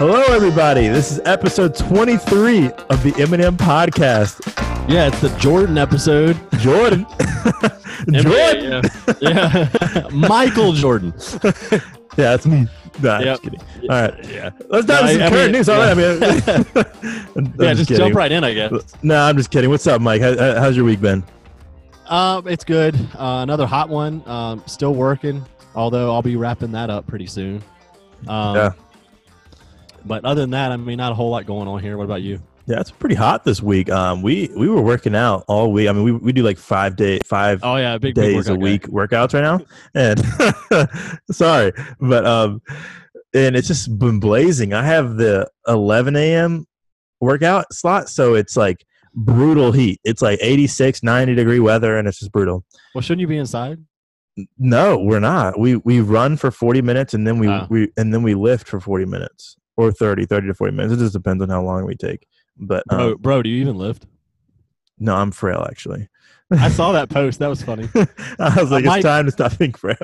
[0.00, 0.88] Hello, everybody.
[0.88, 4.40] This is episode 23 of the Eminem podcast.
[4.88, 6.38] Yeah, it's the Jordan episode.
[6.58, 7.04] Jordan.
[8.10, 8.82] Jordan.
[9.20, 9.68] Yeah.
[9.70, 10.08] yeah.
[10.12, 11.12] Michael Jordan.
[12.16, 12.66] Yeah, that's me.
[13.00, 13.24] Nah, Yep.
[13.24, 13.60] just kidding.
[13.88, 14.24] All right.
[14.28, 14.50] Yeah.
[14.68, 15.68] Let's dive No, into some I- I current mean, news.
[15.68, 15.90] All right.
[15.90, 17.96] I mean, I'm Yeah, just kidding.
[18.04, 18.72] jump right in, I guess.
[19.04, 19.70] No, I'm just kidding.
[19.70, 20.20] What's up, Mike?
[20.20, 21.22] How, how- how's your week been?
[22.08, 22.96] Um, it's good.
[23.16, 24.28] Uh, another hot one.
[24.28, 27.62] Um, still working, although I'll be wrapping that up pretty soon.
[28.26, 28.70] Um, Yeah.
[30.04, 31.96] But other than that, I mean, not a whole lot going on here.
[31.96, 32.40] What about you?
[32.66, 33.90] Yeah, it's pretty hot this week.
[33.90, 35.88] Um, we we were working out all week.
[35.88, 38.52] I mean, we, we do like five day five Oh yeah, big, big days a
[38.54, 38.62] workout guy.
[38.62, 39.60] week workouts right now.
[39.94, 40.88] And
[41.32, 42.62] sorry, but um,
[43.34, 44.72] and it's just been blazing.
[44.72, 46.66] I have the 11 a.m.
[47.20, 50.00] workout slot, so it's like brutal heat.
[50.04, 52.64] It's like 86, 90 degree weather, and it's just brutal.
[52.94, 53.78] Well, shouldn't you be inside?
[54.58, 55.58] No, we're not.
[55.58, 57.66] We we run for 40 minutes, and then we Oh.
[57.68, 60.94] we and then we lift for 40 minutes or 30, 30 to 40 minutes.
[60.94, 62.26] It just depends on how long we take.
[62.56, 64.06] But um, Bro, bro, do you even lift?
[64.98, 66.08] no, I'm frail actually.
[66.50, 67.38] I saw that post.
[67.38, 67.88] That was funny.
[68.38, 69.96] I was like, Mike- it's time to stop being frail.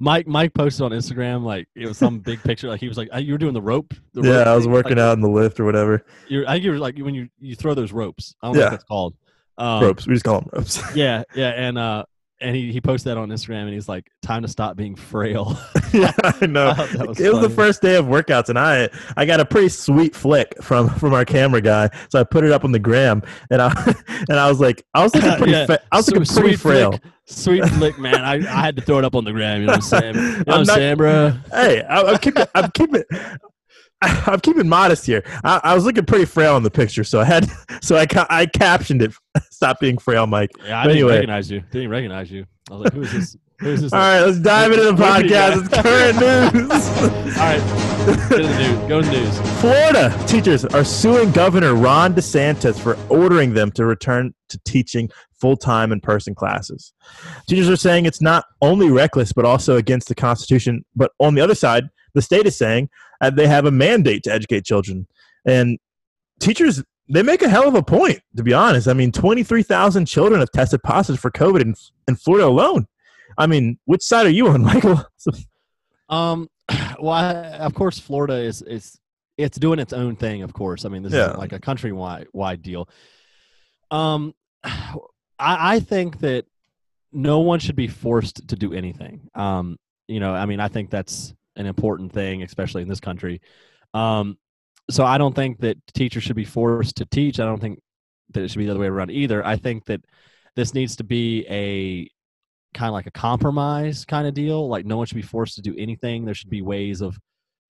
[0.00, 2.68] Mike Mike posted on Instagram like it was some big picture.
[2.68, 3.94] Like he was like "Uh, you were doing the rope.
[4.12, 6.04] The Yeah, rope I was thing?" working Like, out in the lift or whatever.
[6.28, 8.34] You're, I think you're like when you you throw those ropes.
[8.42, 8.64] I don't know Yeah.
[8.66, 9.14] what that's called.
[9.56, 10.06] Um, ropes.
[10.06, 10.82] We just call them ropes.
[10.96, 12.04] Yeah, yeah, and uh,
[12.40, 15.58] and he he posted that on Instagram, and he's like, "Time to stop being frail."
[15.92, 16.68] yeah, I know.
[16.76, 19.68] I was it was the first day of workouts, and I I got a pretty
[19.68, 23.22] sweet flick from from our camera guy, so I put it up on the gram,
[23.50, 23.72] and I
[24.28, 25.66] and I was like, I was looking pretty, Yeah.
[25.66, 26.90] fa- I was looking Sweet- pretty sweet frail.
[26.92, 27.02] flick.
[27.26, 28.16] Sweet flick, man.
[28.22, 29.60] I, I had to throw it up on the gram.
[29.62, 30.14] You know what I'm saying?
[30.14, 31.32] You know what I'm I'm not- saying, bro?
[31.52, 33.02] Hey, I, I'm keeping, I'm keeping,
[34.02, 35.22] I'm keeping modest here.
[35.44, 37.48] I, I was looking pretty frail in the picture, so I had,
[37.82, 39.12] so I ca- I captioned it.
[39.50, 40.50] Stop being frail, Mike.
[40.64, 41.14] Yeah, I But didn't anyway.
[41.14, 41.60] recognize you.
[41.70, 42.44] Didn't recognize you.
[42.70, 43.36] I was like, "Who is this?
[43.60, 45.64] Who is this?" All right, let's dive into the Where did he podcast.
[45.64, 46.64] It's current
[47.24, 47.38] news.
[47.38, 48.28] All right.
[48.28, 48.88] Go to the news.
[48.88, 49.60] Go to the news.
[49.60, 55.08] Florida teachers are suing Governor Ron DeSantis for ordering them to return to teaching
[55.40, 56.92] full time in person classes.
[57.48, 60.84] Teachers are saying it's not only reckless, but also against the Constitution.
[60.94, 61.84] But on the other side,
[62.14, 62.90] the state is saying
[63.30, 65.06] they have a mandate to educate children.
[65.44, 65.78] And
[66.40, 68.88] teachers, they make a hell of a point, to be honest.
[68.88, 71.74] I mean, 23,000 children have tested positive for COVID in,
[72.08, 72.86] in Florida alone.
[73.36, 75.04] I mean, which side are you on, Michael?
[76.08, 76.48] Um,
[76.98, 78.98] well, I, of course, Florida is is
[79.36, 80.42] it's doing its own thing.
[80.42, 81.32] Of course, I mean this Yeah.
[81.32, 82.88] is like a countrywide wide deal.
[83.90, 84.94] Um, I,
[85.38, 86.46] I think that
[87.12, 89.28] no one should be forced to do anything.
[89.34, 89.76] Um,
[90.08, 93.40] you know, I mean, I think that's an important thing, especially in this country.
[93.92, 94.38] Um,
[94.90, 97.40] so I don't think that teachers should be forced to teach.
[97.40, 97.80] I don't think
[98.30, 99.44] that it should be the other way around either.
[99.44, 100.00] I think that
[100.56, 102.08] this needs to be a
[102.76, 104.68] kind of like a compromise kind of deal.
[104.68, 106.24] Like no one should be forced to do anything.
[106.24, 107.18] There should be ways of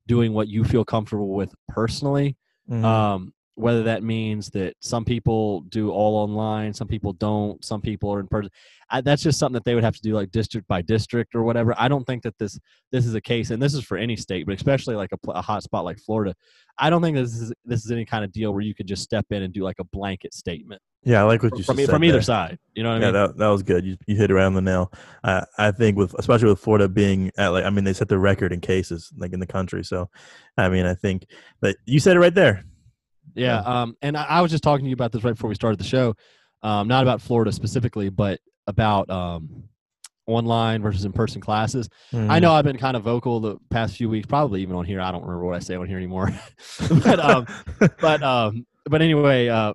[0.06, 2.36] doing what you feel comfortable with personally.
[2.70, 2.84] Mhm.
[2.84, 8.12] Um, whether that means that some people do all online, some people don't, some people
[8.12, 8.50] are in person.
[8.90, 11.42] I, that's just something that they would have to do like district by district or
[11.42, 11.74] whatever.
[11.78, 12.58] I don't think that this
[12.92, 15.42] this is a case, and this is for any state, but especially like a, a
[15.42, 16.34] hot spot like Florida.
[16.78, 19.02] I don't think this is this is any kind of deal where you could just
[19.02, 22.02] step in and do like a blanket statement yeah, I like what you from, from
[22.02, 22.22] either there.
[22.22, 22.58] side.
[22.74, 23.12] You know what I Yeah, mean?
[23.14, 23.84] that, that was good.
[23.84, 24.90] You, you hit it right on the nail.
[25.22, 28.18] Uh, I think with especially with Florida being at like I mean they set the
[28.18, 29.84] record in cases like in the country.
[29.84, 30.08] So
[30.56, 31.26] I mean I think
[31.60, 32.64] that you said it right there.
[33.34, 33.58] Yeah.
[33.58, 35.78] Um, and I, I was just talking to you about this right before we started
[35.80, 36.14] the show.
[36.62, 39.64] Um, not about Florida specifically, but about um,
[40.26, 41.88] online versus in person classes.
[42.12, 42.30] Mm-hmm.
[42.30, 45.00] I know I've been kind of vocal the past few weeks, probably even on here.
[45.00, 46.30] I don't remember what I say on here anymore.
[47.04, 47.46] but um,
[48.00, 49.74] but um, but anyway, uh,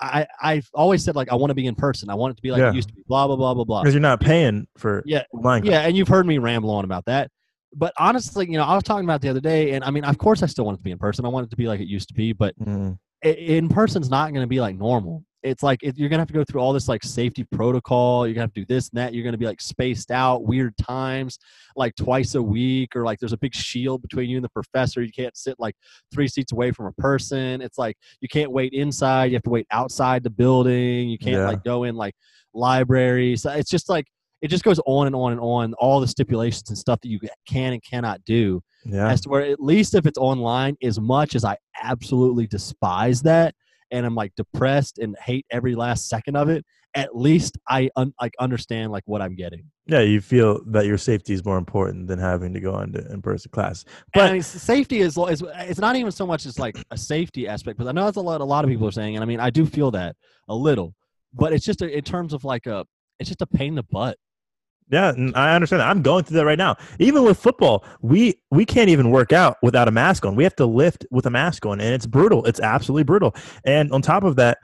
[0.00, 2.10] I I've always said like I want to be in person.
[2.10, 2.70] I want it to be like Yeah.
[2.70, 3.02] it used to be.
[3.06, 3.82] Blah blah blah blah blah.
[3.82, 5.64] because you're not paying for Yeah, online.
[5.64, 7.30] yeah, and you've heard me ramble on about that.
[7.74, 10.18] But honestly, you know, I was talking about the other day, and I mean, of
[10.18, 11.24] course, I still want it to be in person.
[11.24, 12.98] I want it to be like it used to be, but Mm.
[13.22, 15.24] in person's not going to be like normal.
[15.42, 18.26] It's like it, you're going to have to go through all this like safety protocol.
[18.26, 19.14] You're going to have to do this and that.
[19.14, 21.38] You're going to be like spaced out, weird times,
[21.76, 25.00] like twice a week, or like there's a big shield between you and the professor.
[25.02, 25.74] You can't sit like
[26.12, 27.62] three seats away from a person.
[27.62, 29.26] It's like you can't wait inside.
[29.26, 31.08] You have to wait outside the building.
[31.08, 31.46] You can't Yeah.
[31.46, 32.14] like go in like
[32.52, 33.42] libraries.
[33.42, 34.06] So It's just like
[34.42, 35.74] it just goes on and on and on.
[35.74, 39.08] All the stipulations and stuff that you can and cannot do Yeah.
[39.08, 43.54] as to where at least if it's online as much as i absolutely despise that
[43.90, 46.64] and i'm like depressed and hate every last second of it
[46.94, 50.98] at least i un- like understand like what i'm getting Yeah, you feel that your
[50.98, 53.84] safety is more important than having to go into in-person class.
[53.84, 56.96] but But I mean, safety is, is it's not even so much as like a
[56.96, 59.22] safety aspect because i know that's a lot a lot of people are saying and
[59.22, 60.16] i mean i do feel that
[60.48, 60.94] a little
[61.34, 62.84] but it's just a, in terms of like a
[63.18, 64.16] it's just a pain in the butt
[64.90, 65.88] Yeah, I understand that.
[65.88, 66.76] I'm going through that right now.
[66.98, 70.34] Even with football, we we can't even work out without a mask on.
[70.34, 72.44] We have to lift with a mask on, and it's brutal.
[72.44, 73.34] It's absolutely brutal.
[73.64, 74.58] And on top of that,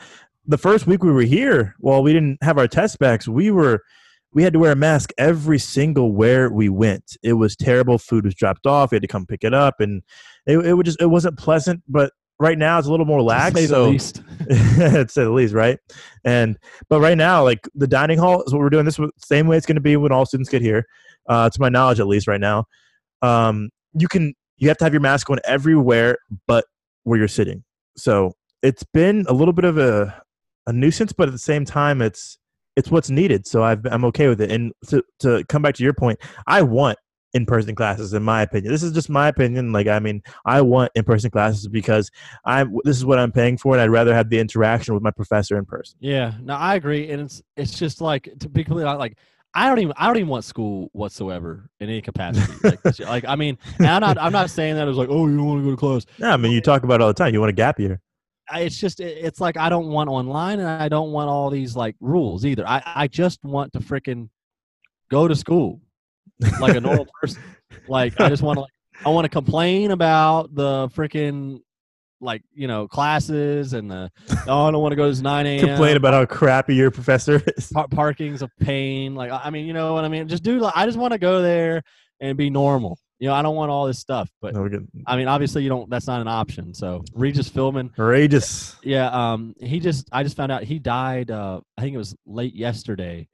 [0.44, 3.28] the first week we were here, well, we didn't have our test backs.
[3.28, 3.82] We were
[4.32, 7.16] we had to wear a mask every single where we went.
[7.22, 7.96] It was terrible.
[7.96, 8.90] Food was dropped off.
[8.90, 10.02] We had to come pick it up, and
[10.44, 11.82] it, it was just it wasn't pleasant.
[11.88, 13.54] But right now it's a little more lax.
[13.54, 14.22] To say the so least.
[14.48, 15.78] to say the least, right?
[16.24, 18.84] And but right now, like the dining hall is what we're doing.
[18.84, 20.86] This same way it's going to be when all students get here,
[21.28, 22.64] uh, to my knowledge, at least right now.
[23.22, 26.64] Um, you can you have to have your mask on everywhere but
[27.04, 27.64] where you're sitting.
[27.96, 30.22] So it's been a little bit of a
[30.66, 32.38] a nuisance, but at the same time, it's
[32.76, 33.46] it's what's needed.
[33.46, 34.50] So I've, I'm okay with it.
[34.50, 36.98] And to to come back to your point, I want
[37.36, 40.90] in-person classes in my opinion this is just my opinion like i mean i want
[40.94, 42.10] in-person classes because
[42.44, 45.10] i'm this is what i'm paying for and i'd rather have the interaction with my
[45.10, 48.88] professor in person Yeah, no, I agree, and it's it's just like to be completely
[48.88, 49.18] honest, like
[49.54, 52.52] I don't even I don't even want school whatsoever in any capacity.
[52.84, 55.36] like, like I mean, and I'm not I'm not saying that as like oh you
[55.36, 56.04] don't want to go to class.
[56.18, 58.00] yeah i mean you talk about it all the time you want a gap year
[58.54, 61.96] It's just it's like I don't want online, and I don't want all these like
[62.00, 62.66] rules either.
[62.66, 64.28] I I just want to freaking
[65.10, 65.80] go to school
[66.60, 67.42] like a normal person.
[67.88, 68.70] Like I just want to like
[69.04, 71.60] I want to complain about the freaking
[72.20, 74.10] like you know classes and the
[74.46, 75.66] oh I don't want to go to this nine a.m.
[75.66, 79.14] complain about how crappy your professor is par- parking's a pain.
[79.14, 80.28] Like I mean, you know what I mean.
[80.28, 80.58] Just do.
[80.58, 81.82] Like, I just want to go there
[82.20, 82.98] and be normal.
[83.18, 84.30] You know, I don't want all this stuff.
[84.42, 84.68] But no.
[85.06, 85.88] I mean, obviously, you don't.
[85.88, 86.74] That's not an option.
[86.74, 89.08] So Regis Philbin, Regis, yeah.
[89.08, 90.08] Um, he just.
[90.12, 91.30] I just found out he died.
[91.30, 93.28] Uh, I think it was late yesterday.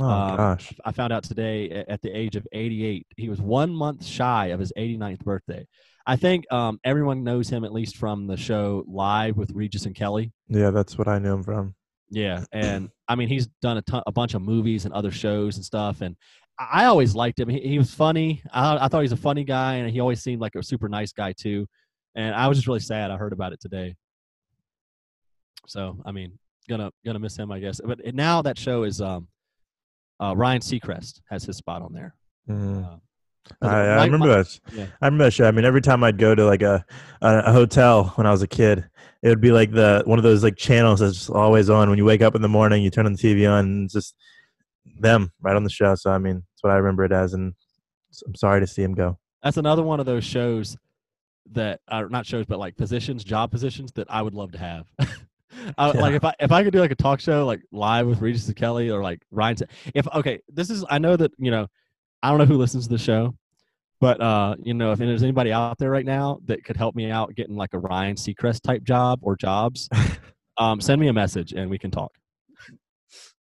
[0.00, 3.06] Oh Um, gosh I found out today at the age of 88.
[3.16, 5.66] He was one month shy of his 89th birthday.
[6.06, 9.94] I think um, everyone knows him at least from the show Live with Regis and
[9.94, 10.32] Kelly.
[10.48, 11.74] yeah that's what i knew him from
[12.10, 15.56] Yeah, and I mean he's done a ton, a bunch of movies and other shows
[15.56, 16.16] and stuff, and
[16.58, 17.48] I always liked him.
[17.48, 18.42] He, he was funny.
[18.52, 20.88] I, I thought he was a funny guy, and he always seemed like a super
[20.88, 21.66] nice guy too.
[22.14, 23.10] And I was just really sad.
[23.10, 23.94] I heard about it today.
[25.66, 27.80] So I mean, gonna gonna miss him, I guess.
[27.84, 29.28] But now that show is um,
[30.22, 32.14] uh, Ryan Seacrest has his spot on there.
[32.48, 32.84] Mhm.
[33.60, 34.60] Uh, I, I remember that.
[34.72, 34.86] yeah.
[35.00, 35.46] I remember that show.
[35.46, 36.84] I mean, every time I'd go to like a,
[37.20, 38.88] a a hotel when I was a kid,
[39.22, 41.88] it would be like the one of those like channels that's always on.
[41.90, 43.94] When you wake up in the morning, you turn on the TV on, and it's
[43.94, 44.14] just
[45.00, 45.94] them right on the show.
[45.96, 47.52] So I mean, that's what I remember it as, and
[48.26, 49.18] I'm sorry to see him go.
[49.42, 50.76] That's another one of those shows
[51.50, 54.86] that are not shows, but like positions, job positions that I would love to have.
[55.78, 56.00] I, Yeah.
[56.00, 58.46] Like if I if I could do like a talk show like live with Regis
[58.46, 59.56] and Kelly or like Ryan.
[59.94, 61.66] If okay, this is I know that you know
[62.22, 63.36] I don't know who listens to the show,
[64.00, 67.10] but uh you know if there's anybody out there right now that could help me
[67.10, 69.88] out getting like a Ryan Seacrest type job or jobs,
[70.56, 72.12] um send me a message and we can talk.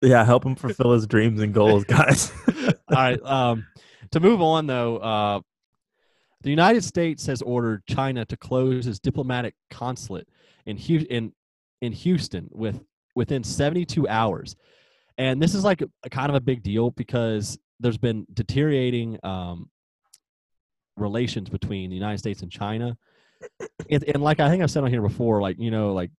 [0.03, 2.33] Yeah, help him fulfill his dreams and goals, guys.
[2.57, 3.21] All right.
[3.23, 3.67] Um,
[4.11, 5.41] to move on, though, uh,
[6.43, 10.29] the United States has ordered China to close its diplomatic consulate
[10.67, 11.33] in in
[11.81, 12.81] in Houston with
[13.15, 14.57] within 72 hours,
[15.19, 19.19] and this is like a, a kind of a big deal because there's been deteriorating
[19.23, 19.71] um,
[20.97, 22.97] relations between the United States and China,
[23.91, 26.11] and, and like I think I've said on here before, like you know, like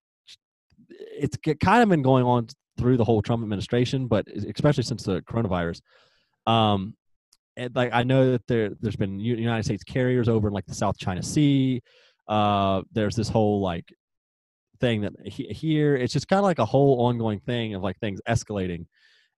[0.88, 5.20] it's kind of been going on through the whole Trump administration, but especially since the
[5.22, 5.80] coronavirus.
[6.46, 6.94] Um,
[7.56, 10.74] and like I know that there there's been United States carriers over in like the
[10.74, 11.82] South China Sea.
[12.28, 13.92] Uh, there's this whole like
[14.80, 17.98] thing that he, here it's just kind of like a whole ongoing thing of like
[17.98, 18.86] things escalating,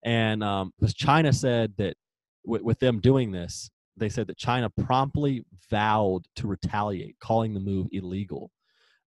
[0.05, 1.95] and um, because China said that
[2.45, 7.61] with, with them doing this, they said that China promptly vowed to retaliate, calling the
[7.61, 8.51] move illegal.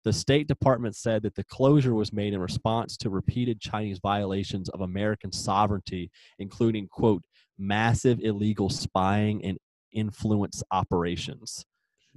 [0.03, 4.67] The State Department said that the closure was made in response to repeated Chinese violations
[4.69, 7.23] of American sovereignty, including, quote,
[7.57, 9.57] massive illegal spying and
[9.93, 11.65] influence operations.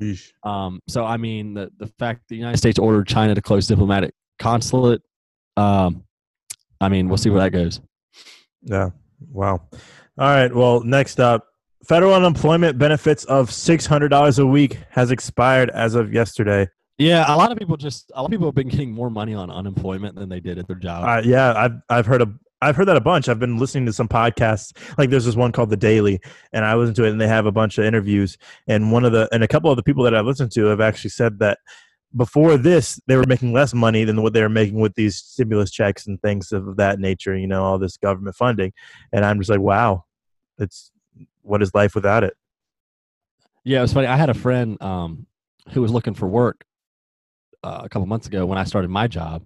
[0.00, 0.32] Sheesh.
[0.42, 4.14] Um, so, I mean, the, the fact the United States ordered China to close diplomatic
[4.38, 5.02] consulate,
[5.56, 6.04] um,
[6.80, 7.80] I mean, we'll see where that goes.
[8.62, 8.90] Yeah.
[9.30, 9.62] Wow.
[9.72, 10.54] All right.
[10.54, 11.46] Well, next up,
[11.86, 16.68] federal unemployment benefits of six hundred dollars a week has expired as of yesterday.
[16.98, 19.34] Yeah, a lot of people just, a lot of people have been getting more money
[19.34, 21.04] on unemployment than they did at their job.
[21.06, 22.32] Uh, yeah, I've I've heard a
[22.62, 23.28] I've heard that a bunch.
[23.28, 24.72] I've been listening to some podcasts.
[24.96, 26.20] Like there's this one called The Daily,
[26.52, 28.38] and I listen to it, and they have a bunch of interviews.
[28.66, 30.80] And one of the and a couple of the people that I've listened to have
[30.80, 31.58] actually said that
[32.16, 35.70] before this they were making less money than what they were making with these stimulus
[35.70, 37.36] checks and things of that nature.
[37.36, 38.72] You know, all this government funding,
[39.12, 40.04] and I'm just like, wow,
[40.58, 40.90] it's
[41.42, 42.34] what is life without it?
[43.64, 44.06] Yeah, it was funny.
[44.06, 45.26] I had a friend um,
[45.72, 46.64] who was looking for work
[47.62, 49.44] uh, a couple months ago when I started my job,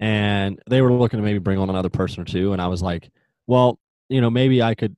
[0.00, 2.52] and they were looking to maybe bring on another person or two.
[2.52, 3.10] And I was like,
[3.46, 3.78] well,
[4.08, 4.96] you know, maybe I could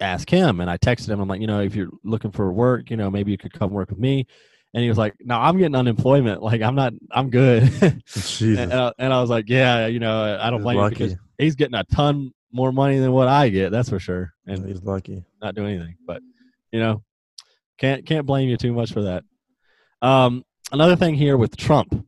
[0.00, 0.60] ask him.
[0.60, 1.20] And I texted him.
[1.20, 3.70] I'm like, you know, if you're looking for work, you know, maybe you could come
[3.70, 4.26] work with me.
[4.74, 6.42] And he was like, no, I'm getting unemployment.
[6.52, 7.62] Like, I'm not, I'm good.
[8.06, 8.58] Jesus.
[8.58, 11.54] and, I, and I was like, yeah, you know, I don't blame you because he's
[11.54, 13.70] getting a ton more money than what I get.
[13.70, 14.34] That's for sure.
[14.46, 15.24] And He's lucky.
[15.40, 15.96] not doing anything.
[16.06, 16.20] But
[16.70, 17.02] you know,
[17.78, 19.24] can't can't blame you too much for that.
[20.00, 22.06] Um, another thing here with Trump.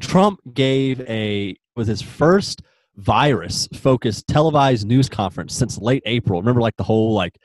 [0.00, 2.62] Trump gave a was his first
[2.96, 6.40] virus focused televised news conference since late April.
[6.40, 7.36] Remember, like the whole like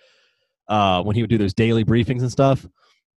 [0.67, 2.65] uh, when he would do those daily briefings and stuff.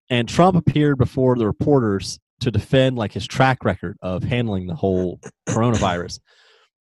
[0.09, 4.75] And Trump appeared before the reporters to defend like his track record of handling the
[4.75, 6.19] whole coronavirus.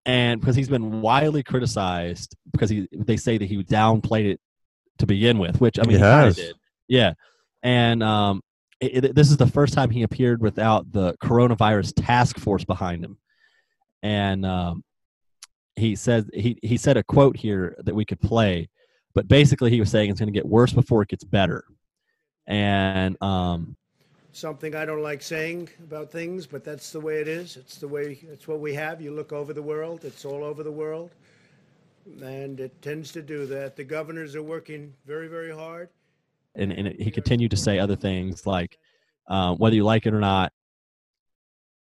[0.05, 4.39] And because he's been widely criticized because he they say that he downplayed it
[4.97, 6.35] to begin with, which I mean He he, has.
[6.35, 6.55] did.
[6.87, 7.13] Yeah.
[7.61, 8.41] And um
[8.81, 13.05] it, it- this is the first time he appeared without the coronavirus task force behind
[13.05, 13.17] him.
[14.03, 14.83] And um
[15.75, 18.69] he said he he said a quote here that we could play,
[19.13, 21.63] but basically he was saying it's going to get worse before it gets better.
[22.47, 23.77] And um
[24.33, 27.57] something I don't like saying about things, but that's the way it is.
[27.57, 29.01] It's the way it's what we have.
[29.01, 31.11] You look over the world, it's all over the world.
[32.21, 33.75] And it tends to do that.
[33.75, 35.89] The governors are working very, very hard.
[36.55, 38.77] And, and he continued to say other things like
[39.29, 40.51] um, whether you like it or not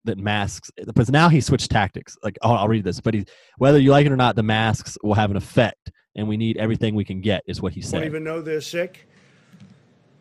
[0.05, 3.25] that masks because now he switched tactics like oh, i'll read this but he
[3.57, 6.57] whether you like it or not the masks will have an effect and we need
[6.57, 7.93] everything we can get is what he said.
[7.93, 9.07] Won't said even know they're sick.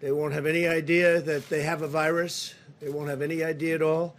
[0.00, 2.54] They won't have any idea that they have a virus.
[2.80, 4.16] They won't have any idea at all.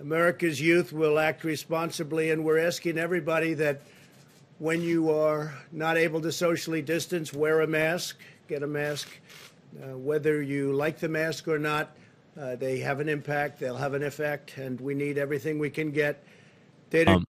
[0.00, 3.82] America's youth will act responsibly, and we're asking everybody that
[4.58, 8.16] when you are not able to socially distance, wear a mask,
[8.52, 9.08] get a mask.
[9.82, 11.96] Uh, whether you like the mask or not,
[12.38, 15.90] uh, they have an impact, they'll have an effect, and we need everything we can
[15.90, 16.22] get.
[16.90, 17.24] They Um,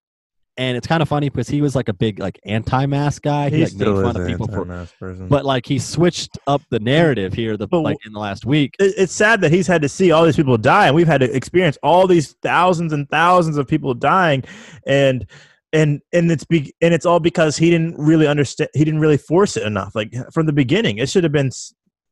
[0.58, 3.56] and it's kind of funny because he was like a big like anti-mask guy he,
[3.56, 5.28] He like, made fun is of an people for anti-mask person.
[5.30, 8.76] but like he switched up the narrative here the But like in the last week
[8.78, 11.22] it, it's sad that he's had to see all these people die and we've had
[11.22, 14.44] to experience all these thousands and thousands of people dying
[14.86, 15.26] and
[15.74, 19.18] and and it's be, and it's all because he didn't really understand he didn't really
[19.18, 21.00] force it enough like from the beginning.
[21.00, 21.52] It should have been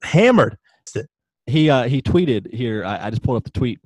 [0.03, 0.57] hammered.
[1.45, 3.79] He uh he tweeted here I, I just pulled up the tweet.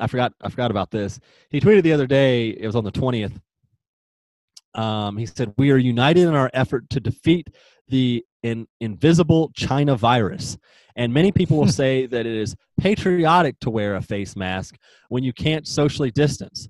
[0.00, 1.20] I forgot i forgot about this.
[1.50, 3.38] He tweeted the other day it was on the 20th
[4.74, 7.48] um he said we are united in our effort to defeat
[7.88, 10.56] the in, invisible china virus.
[10.96, 14.76] And many people will say that it is patriotic to wear a face mask
[15.08, 16.68] when you can't socially distance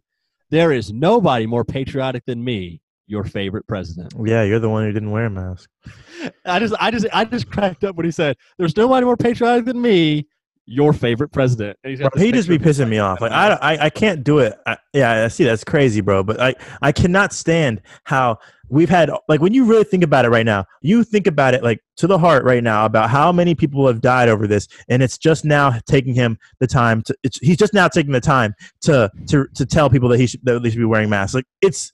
[0.50, 4.12] there is nobody more patriotic than me your favorite president.
[4.24, 5.70] Yeah you're the one who didn't wear a mask.
[6.44, 9.64] I just, I just, I just cracked up when he said, "There's nobody more patriotic
[9.64, 10.26] than me,
[10.68, 13.20] your favorite president." Bro, he just be pissing me off.
[13.20, 14.54] Like I, I, I can't do it.
[14.66, 16.22] I, yeah, I see that's crazy, bro.
[16.22, 20.28] But I, I cannot stand how we've had like when you really think about it
[20.28, 20.64] right now.
[20.82, 24.00] You think about it like to the heart right now about how many people have
[24.00, 27.16] died over this, and it's just now taking him the time to.
[27.22, 30.44] It's, he's just now taking the time to to to tell people that he should
[30.44, 31.34] that they should be wearing masks.
[31.34, 31.92] Like it's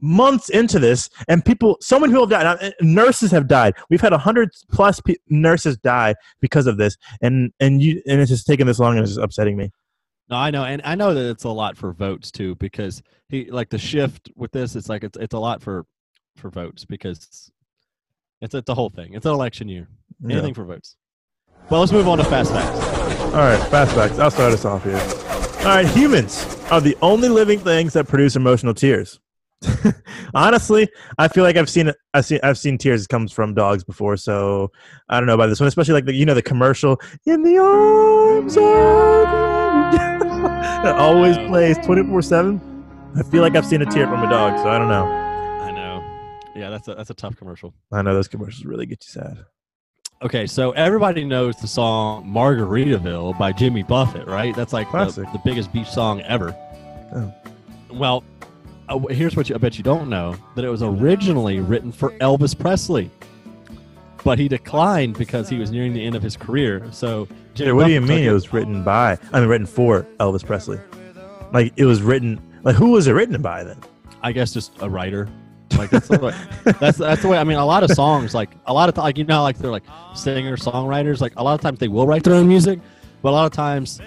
[0.00, 4.00] months into this and people so many people have died Uh, nurses have died we've
[4.00, 8.46] had 100 plus pe- nurses die because of this and and you and it's just
[8.46, 9.70] taking this long and it's just upsetting me
[10.28, 13.50] No, I know, and I know that it's a lot for votes too, because he
[13.50, 14.74] like the shift with this.
[14.74, 15.84] It's like it's it's a lot for
[16.36, 17.50] for votes because
[18.40, 19.12] it's it's a whole thing.
[19.14, 19.86] It's an election year.
[20.20, 20.36] Yeah.
[20.36, 20.96] Anything for votes.
[21.70, 22.80] Well, let's move on to fast facts.
[23.34, 24.18] All right, fast facts.
[24.18, 24.96] I'll start us off here.
[25.60, 29.20] All right, humans are the only living things that produce emotional tears.
[30.34, 31.92] Honestly, I feel like I've seen.
[32.12, 34.70] I've seen I've seen tears comes from dogs before, so
[35.08, 35.68] I don't know about this one.
[35.68, 38.62] Especially like the you know the commercial in the arms of
[40.82, 42.60] that always plays twenty four seven.
[43.16, 45.06] I feel like I've seen a tear from a dog, so I don't know.
[45.06, 46.02] I know.
[46.56, 47.72] Yeah, that's a that's a tough commercial.
[47.92, 49.44] I know those commercials really get you sad.
[50.22, 54.54] Okay, so everybody knows the song Margaritaville by Jimmy Buffett, right?
[54.56, 56.56] That's like the, the biggest beach song ever.
[57.14, 57.34] Oh.
[57.92, 58.24] Well,
[58.88, 62.10] uh, here's what you, I bet you don't know that it was originally written for
[62.18, 63.10] Elvis Presley,
[64.24, 66.86] but he declined because he was nearing the end of his career.
[66.90, 69.18] So, Jimmy Hey, what do you mean it was written by?
[69.32, 70.78] I mean, written for Elvis Presley.
[71.52, 72.40] Like it was written.
[72.62, 73.78] Like who was it written by then?
[74.22, 75.28] I guess just a writer.
[75.78, 76.34] Like that's the way,
[76.80, 77.38] that's that's the way.
[77.38, 79.70] I mean, a lot of songs, like a lot of like you know, like they're
[79.70, 81.20] like singer songwriters.
[81.20, 82.80] Like a lot of times they will write their own music,
[83.22, 84.00] but a lot of times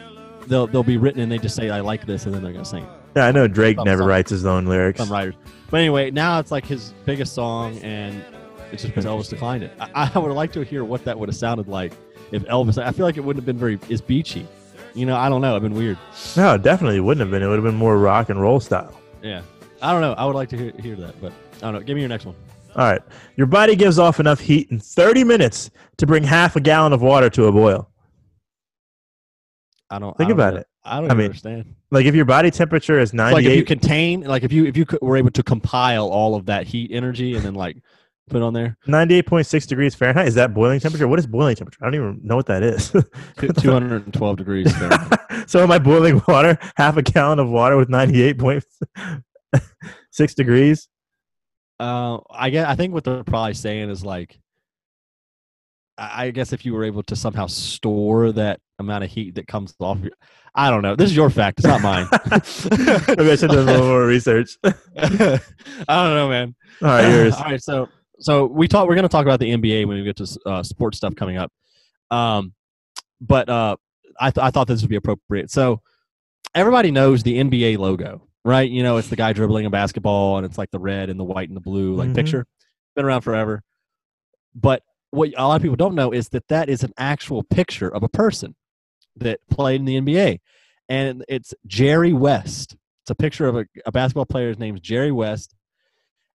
[0.48, 2.66] they'll they'll be written and they just say I like this and then they're gonna
[2.66, 2.90] sing it.
[3.18, 5.00] Yeah, I know Drake Some- never some- writes his own lyrics.
[5.00, 5.34] Some writers,
[5.72, 8.24] but anyway, now it's like his biggest song, and
[8.72, 9.72] it's just because Elvis declined it.
[9.80, 11.94] I, I would like to hear what that would have sounded like
[12.32, 12.78] if Elvis.
[12.82, 14.48] I feel like it wouldn't have been very as beachy.
[14.94, 15.52] You know, I don't know.
[15.56, 15.98] It'd been weird.
[16.36, 17.42] No, it definitely wouldn't have been.
[17.42, 19.00] It would have been more rock and roll style.
[19.24, 19.42] Yeah,
[19.82, 20.14] I don't know.
[20.14, 21.80] I would like to hear, hear that, but I don't know.
[21.82, 22.36] Give me your next one.
[22.76, 23.02] All right.
[23.36, 27.02] Your body gives off enough heat in 30 minutes to bring half a gallon of
[27.02, 27.90] water to a boil.
[29.90, 30.60] I don't Think I don't about know.
[30.62, 30.68] it.
[30.84, 31.76] I don't I mean, understand.
[31.92, 34.86] Like if your body temperature is Like if you contain, like if you if you
[35.02, 37.78] were able to compile all of that heat energy and then like
[38.30, 41.08] put it on there, 98.6 degrees Fahrenheit, is that boiling temperature?
[41.08, 41.80] What is boiling temperature?
[41.82, 42.92] I don't even know what that is.
[42.92, 43.02] two
[43.72, 44.74] hundred and twelve degrees.
[45.46, 50.90] So am I boiling water, half a gallon of water with 98.6 degrees?
[51.80, 54.38] Uh, I guess I think what they're probably saying is like,
[55.98, 59.48] I I guess if you were able to somehow store that amount of heat that
[59.48, 60.12] comes off, your,
[60.56, 60.96] I don't know.
[60.96, 61.60] This is your fact.
[61.60, 62.08] It's not mine.
[63.18, 64.58] Maybe I should have done a little more research.
[64.64, 65.40] I
[65.88, 66.56] don't know, man.
[66.82, 67.36] right, yours.
[67.36, 67.90] All right, so
[68.20, 68.88] so we talk.
[68.88, 71.38] We're going to talk about the NBA when we get to uh, sports stuff coming
[71.38, 71.52] up.
[72.12, 72.54] Um,
[73.22, 73.76] but uh,
[74.20, 75.52] I th- I thought this would be appropriate.
[75.52, 75.82] So
[76.56, 78.70] everybody knows the NBA logo, right?
[78.70, 81.24] You know, it's the guy dribbling a basketball, and it's like the red and the
[81.24, 82.16] white and the blue like Mhm.
[82.16, 82.48] picture.
[82.96, 83.62] Been around forever.
[84.56, 87.90] But what a lot of people don't know is that that is an actual picture
[87.90, 88.56] of a person
[89.18, 90.40] that played in the NBA,
[90.90, 92.76] and it's Jerry West.
[93.04, 95.56] It's a picture of a, a basketball player's name is Jerry West,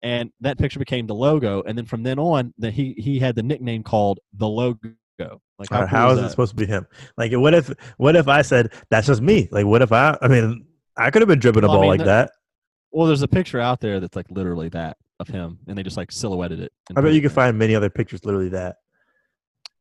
[0.02, 1.62] and that picture became the logo.
[1.62, 4.92] And then from then on, that he he had the nickname called the logo.
[5.18, 6.86] Like All right, cool how is it supposed to be him?
[7.18, 9.48] Like, what if, what if I said that's just me?
[9.50, 10.16] Like, what if I?
[10.22, 10.64] I mean,
[10.96, 12.30] I could have been dribbling a Well, I ball mean, like that.
[12.90, 15.96] Well, there's a picture out there that's like literally that of him, and they just
[15.96, 16.72] like silhouetted it.
[16.96, 18.76] I bet you can find many other pictures literally that.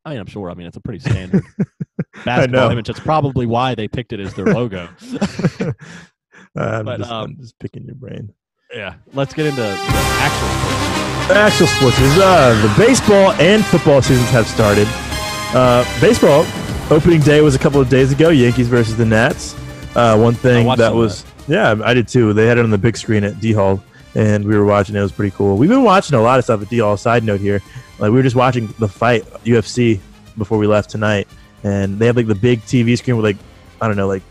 [0.06, 0.52] I mean, I'm sure.
[0.52, 1.66] I mean, it's a pretty standard I
[2.26, 2.72] basketball know.
[2.72, 2.88] image.
[2.88, 4.88] That's probably why they picked it as their logo.
[6.58, 8.34] Uh, I'm, But, just, I'm um, just picking your brain.
[8.74, 8.96] yeah.
[9.14, 10.48] Let's get into the actual.
[10.50, 11.28] sports.
[11.28, 14.88] The actual sports is uh, the baseball and football seasons have started.
[15.56, 16.46] Uh, baseball
[16.90, 18.30] opening day was a couple of days ago.
[18.30, 19.54] Yankees versus the Nats.
[19.96, 22.34] Uh, one thing that was yeah, I did too.
[22.34, 23.84] They had it on the big screen at D Hall,
[24.16, 24.96] and we were watching.
[24.96, 25.02] it.
[25.02, 25.58] Was pretty cool.
[25.58, 26.98] We've been watching a lot of stuff at D Hall.
[26.98, 27.62] Side note here,
[28.00, 30.00] like we were just watching the fight UFC
[30.38, 31.28] before we left tonight,
[31.64, 33.38] and they have like the big TV screen with like
[33.82, 34.24] I don't know like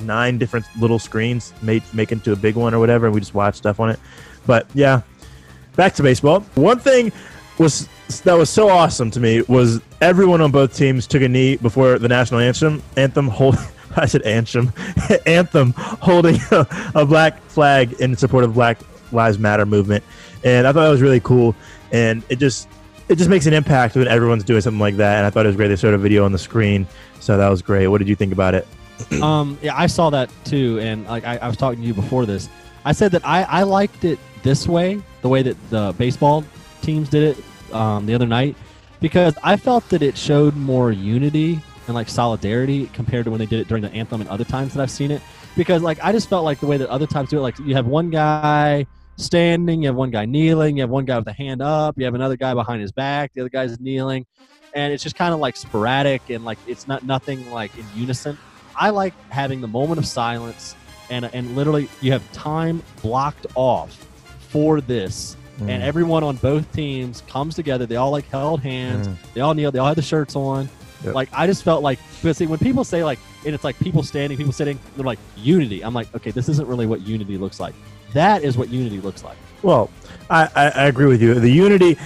[0.00, 3.34] nine different little screens made make into a big one or whatever, and we just
[3.34, 4.00] watched stuff on it.
[4.46, 5.02] But yeah,
[5.76, 6.40] back to baseball.
[6.54, 7.12] One thing
[7.58, 7.88] was
[8.24, 11.98] that was so awesome to me was everyone on both teams took a knee before
[11.98, 12.82] the national anthem.
[12.96, 13.56] Anthem hold.
[13.96, 14.72] I said anthem.
[15.26, 18.78] anthem holding a, a black flag in support of Black
[19.12, 20.04] Lives Matter movement,
[20.44, 21.54] and I thought that was really cool.
[21.92, 22.68] And it just
[23.08, 25.18] it just makes an impact when everyone's doing something like that.
[25.18, 25.68] And I thought it was great.
[25.68, 26.86] They showed a video on the screen,
[27.20, 27.86] so that was great.
[27.88, 28.66] What did you think about it?
[29.22, 32.26] um, yeah, I saw that too, and like I, I was talking to you before
[32.26, 32.48] this.
[32.84, 36.44] I said that I, I liked it this way, the way that the baseball
[36.80, 38.56] teams did it um, the other night,
[39.00, 43.46] because I felt that it showed more unity and like solidarity compared to when they
[43.46, 45.22] did it during the anthem and other times that I've seen it.
[45.56, 47.74] Because like I just felt like the way that other times do it, like you
[47.74, 51.32] have one guy standing, you have one guy kneeling, you have one guy with a
[51.32, 54.26] hand up, you have another guy behind his back, the other guy's kneeling,
[54.74, 58.38] and it's just kind of like sporadic and like it's not nothing like in unison.
[58.74, 60.74] I like having the moment of silence
[61.10, 63.92] and and literally you have time blocked off
[64.48, 65.36] for this.
[65.58, 65.68] Mm.
[65.68, 67.84] and everyone on both teams comes together.
[67.84, 69.06] They all like held hands.
[69.06, 69.16] Mm.
[69.34, 69.70] they all kneel.
[69.70, 70.68] They all had the shirts on
[71.04, 71.14] Yep.
[71.14, 74.02] like i just felt like because see when people say like and it's like people
[74.02, 77.58] standing people sitting they're like unity i'm like okay this isn't really what unity looks
[77.58, 77.74] like
[78.12, 79.90] that is what unity looks like Well,
[80.28, 81.34] I, I, I agree with you.
[81.34, 81.96] The unity,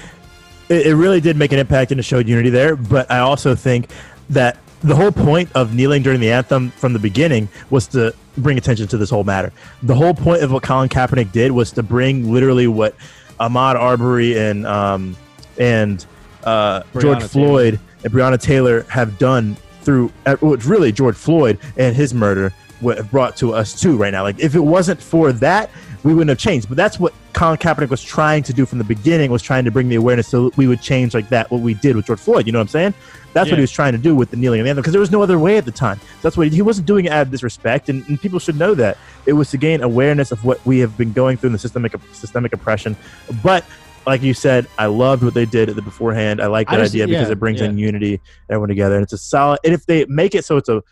[0.69, 2.77] it, it really did make an impact and it showed unity there.
[2.77, 3.91] But I also think
[4.31, 8.59] that the whole point of kneeling during the anthem from the beginning was to bring
[8.59, 9.53] attention to this whole matter.
[9.83, 12.95] The whole point of what Colin Kaepernick did was to bring literally what
[13.41, 15.17] Ahmaud Arbery and um,
[15.59, 16.05] and
[16.45, 17.23] uh, George.
[17.25, 22.53] Floyd and Breonna Taylor have done through, uh, well, really George Floyd and his murder
[22.81, 24.23] what have brought to us too right now.
[24.23, 25.71] Like if it wasn't for that,
[26.03, 26.69] we wouldn't have changed.
[26.69, 29.71] But that's what Colin Kaepernick was trying to do from the beginning was trying to
[29.71, 32.47] bring the awareness so we would change like that what we did with George Floyd.
[32.47, 32.95] You know what I'm saying?
[33.33, 35.01] That's what he was trying to do with the kneeling and the anthem because there
[35.01, 35.99] was no other way at the time.
[35.99, 38.59] So that's what he, he wasn't doing it out of disrespect, and, and people should
[38.59, 41.53] know that it was to gain awareness of what we have been going through in
[41.53, 42.97] the systemic systemic oppression.
[43.43, 43.63] But
[44.07, 46.41] like you said, I loved what they did at the beforehand.
[46.41, 49.03] I like I that just- idea because yeah, it brings in unity, everyone together, and
[49.03, 49.59] it's a solid.
[49.65, 50.83] And if they make it so it's a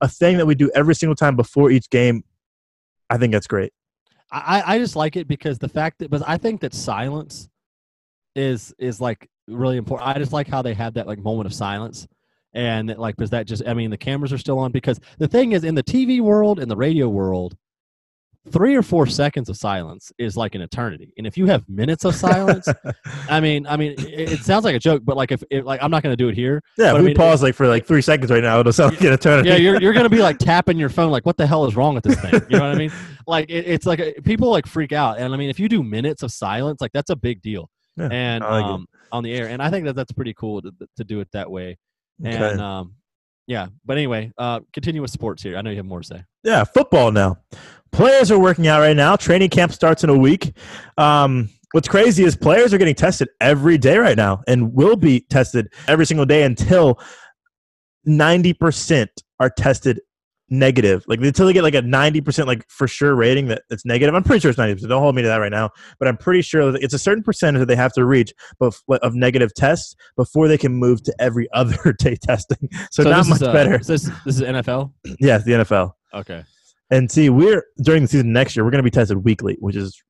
[0.00, 2.22] a thing that we do every single time before each game,
[3.10, 3.72] I think that's great.
[4.30, 7.48] I, I just like it because the fact that, but I think that silence
[8.36, 10.08] is is like really important.
[10.08, 12.06] I just like how they have that like moment of silence,
[12.52, 15.52] and like because that just, I mean, the cameras are still on because the thing
[15.52, 17.56] is in the TV world and the radio world,
[18.50, 22.04] three or four seconds of silence is like an eternity, and if you have minutes
[22.04, 22.66] of silence,
[23.28, 25.82] I mean, I mean, it, it sounds like a joke, but like if, if like
[25.82, 26.62] I'm not going to do it here.
[26.78, 28.72] Yeah, But if I we mean, pause like for like three seconds right now, it'll
[28.72, 29.48] sound like an eternity.
[29.50, 31.94] yeah, you're, you're gonna be like tapping your phone, like, what the hell is wrong
[31.94, 32.32] with this thing?
[32.48, 32.92] You know what I mean?
[33.26, 35.82] Like, it, it's like a, people like freak out, and I mean, if you do
[35.82, 38.70] minutes of silence, like that's a big deal Yeah, and like it.
[38.70, 39.48] um, on the air.
[39.48, 41.76] And I think that that's pretty cool to, to do it that way.
[42.24, 42.34] Okay.
[42.52, 42.94] And um,
[43.46, 45.58] yeah, but anyway, uh, continue with sports here.
[45.58, 46.24] I know you have more to say.
[46.42, 47.36] Yeah, football now.
[47.92, 49.16] Players are working out right now.
[49.16, 50.52] Training camp starts in a week.
[50.96, 55.20] Um, what's crazy is players are getting tested every day right now and will be
[55.30, 57.00] tested every single day until
[58.06, 59.08] 90%
[59.40, 60.00] are tested
[60.50, 61.04] negative.
[61.06, 64.14] Like until they get like a 90% like for sure rating that it's negative.
[64.14, 64.88] I'm pretty sure it's 90%.
[64.88, 65.70] Don't hold me to that right now.
[65.98, 69.14] But I'm pretty sure that it's a certain percentage that they have to reach of
[69.14, 72.68] negative tests before they can move to every other day testing.
[72.90, 73.80] So, not much is, uh, better.
[73.80, 74.92] Is this this is NFL.
[75.20, 75.92] Yeah, the NFL.
[76.14, 76.44] Okay.
[76.90, 79.76] And see, we're during the season next year, we're going to be tested weekly, which
[79.76, 80.00] is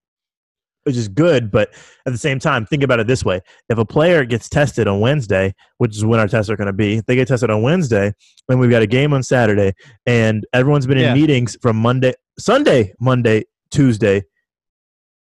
[0.85, 1.51] which is good.
[1.51, 1.71] But
[2.07, 5.01] at the same time, think about it this way: if a player gets tested on
[5.01, 8.13] Wednesday, which is when our tests are going to be, they get tested on Wednesday,
[8.49, 9.73] and we've got a game on Saturday,
[10.07, 11.15] and everyone's been in Yeah.
[11.15, 14.23] meetings from Monday, Sunday, Monday, Tuesday,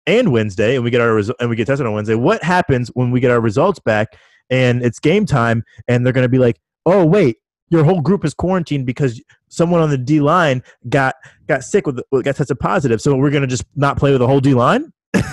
[0.06, 2.16] and Wednesday, and we get our resu- and we get tested on Wednesday.
[2.16, 4.10] What happens when we get our results back
[4.52, 7.38] and it's game time, and they're going to be like, "Oh, wait."
[7.70, 11.16] Your whole group is quarantined because someone on the D line got
[11.48, 13.02] got sick with got tested positive.
[13.02, 14.92] So we're gonna just not play with the whole D line.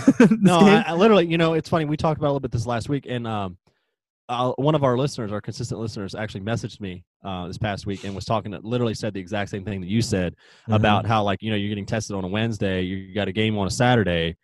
[0.40, 1.84] No, I, I literally, you know, it's funny.
[1.84, 3.56] We talked about a little bit this last week, and um,
[4.28, 8.04] uh, one of our listeners, our consistent listeners, actually messaged me uh, this past week
[8.04, 8.52] and was talking.
[8.62, 10.74] Literally said the exact same thing that you said Mm-hmm.
[10.74, 13.58] about how, like, you know, you're getting tested on a Wednesday, you got a game
[13.58, 14.36] on a Saturday,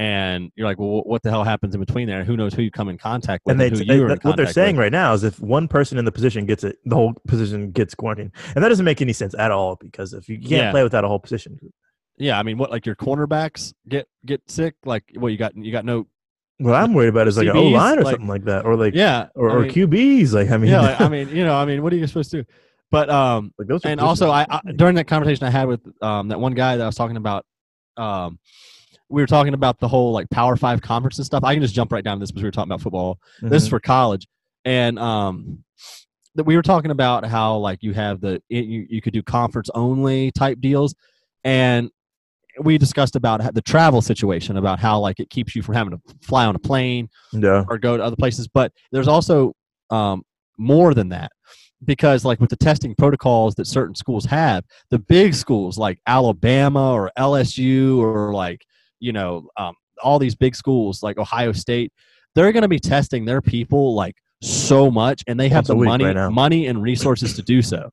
[0.00, 2.24] and you're like, well, what the hell happens in between there?
[2.24, 3.52] Who knows who you come in contact with?
[3.52, 4.84] and they, who they- in what they're saying with.
[4.84, 7.94] right now is if one person in the position gets it, the whole position gets
[7.94, 10.70] quarantined, and that doesn't make any sense at all because if you can't Yeah.
[10.70, 11.58] play without a whole position,
[12.16, 14.74] Yeah, I mean, what like your cornerbacks get get sick?
[14.84, 15.54] Like, what you got?
[15.56, 16.06] You got no?
[16.58, 18.76] what I'm worried about is like an O line or like- something like that, or
[18.76, 20.32] like Yeah, or, I or mean- QBs.
[20.32, 22.30] Like I mean, yeah, like, I mean, you know, I mean, what are you supposed
[22.32, 22.48] to do?
[22.90, 24.30] But um, like those and also.
[24.30, 26.96] I, I during that conversation I had with um that one guy that I was
[26.96, 27.44] talking about,
[27.96, 28.38] um,
[29.10, 31.44] we were talking about the whole like Power Five conference and stuff.
[31.44, 33.18] I can just jump right down to this because we were talking about football.
[33.42, 33.70] This is Mhm.
[33.70, 34.26] for college,
[34.64, 35.64] and um,
[36.36, 39.22] that we were talking about how like you have the it, you you could do
[39.22, 40.94] conference only type deals,
[41.44, 41.90] and
[42.62, 46.00] we discussed about the travel situation about how like it keeps you from having to
[46.22, 48.48] fly on a plane yeah, or go to other places.
[48.48, 49.54] But there's also
[49.90, 50.22] um,
[50.58, 51.32] more than that
[51.84, 56.92] because, like, with the testing protocols that certain schools have, the big schools like Alabama
[56.92, 58.60] or LSU or like
[59.00, 61.92] you know um, all these big schools like Ohio State,
[62.34, 65.74] they're going to be testing their people like so much, and they have Once the
[65.76, 67.90] money, right money and resources to do so.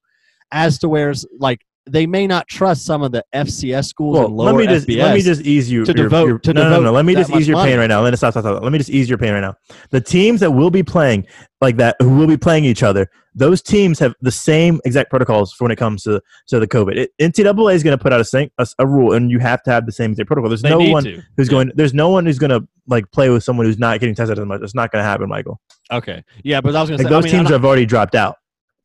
[0.52, 4.36] As to where's like they may not trust some of the FCS schools Well, and
[4.36, 4.98] lower let me just FBS.
[5.04, 6.92] let me just ease you to your- devote- your- to no, no, no, no.
[6.92, 7.72] Let me just ease your money.
[7.72, 8.02] pain right now.
[8.02, 8.62] Let me stop, stop, stop.
[8.64, 9.56] Let me just ease your pain right now.
[9.92, 11.26] The teams that will be playing
[11.62, 15.54] like that, who will be playing each other, those teams have the same exact protocols
[15.54, 16.96] for when it comes to to the COVID.
[16.98, 19.72] It, NCAA is going to put out a, a a rule, and you have to
[19.72, 20.50] have the same exact protocol.
[20.50, 21.22] There's They no one to.
[21.38, 21.52] who's Yeah.
[21.52, 21.72] going.
[21.76, 24.46] There's no one who's going to like play with someone who's not getting tested as
[24.46, 24.62] much.
[24.62, 25.60] It's not going to happen, Michael.
[25.92, 28.36] Okay, yeah, but I was gonna say those I'm teams not- have already dropped out.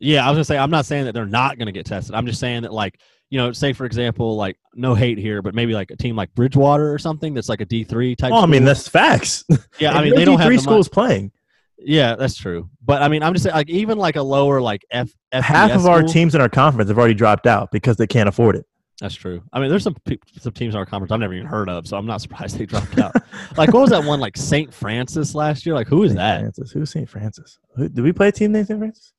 [0.03, 2.15] Yeah, I was gonna say I'm not saying that they're not gonna get tested.
[2.15, 2.99] I'm just saying that like
[3.31, 6.35] you know, say for example, like no hate here, but maybe like a team like
[6.35, 8.33] Bridgewater or something that's like a D three type.
[8.33, 9.45] Oh, I mean that's facts.
[9.79, 11.31] yeah, I mean they don't have three schools playing.
[11.79, 12.69] Yeah, that's true.
[12.85, 15.75] But I mean, I'm just saying like even like a lower like F Half FBS
[15.77, 18.57] of our school- teams in our conference have already dropped out because they can't afford
[18.57, 18.67] it.
[19.01, 19.43] That's true.
[19.53, 21.87] I mean, there's some pe- some teams in our conference I've never even heard of,
[21.87, 23.15] so I'm not surprised they dropped out.
[23.57, 24.73] like what was that one like St.
[24.75, 25.75] Francis last year?
[25.75, 26.19] Like who is St.
[26.19, 26.41] that?
[26.41, 26.71] Francis.
[26.73, 27.09] Who's St.
[27.09, 27.59] Francis?
[27.77, 28.79] Who, did we play a team named St.
[28.79, 29.13] Francis?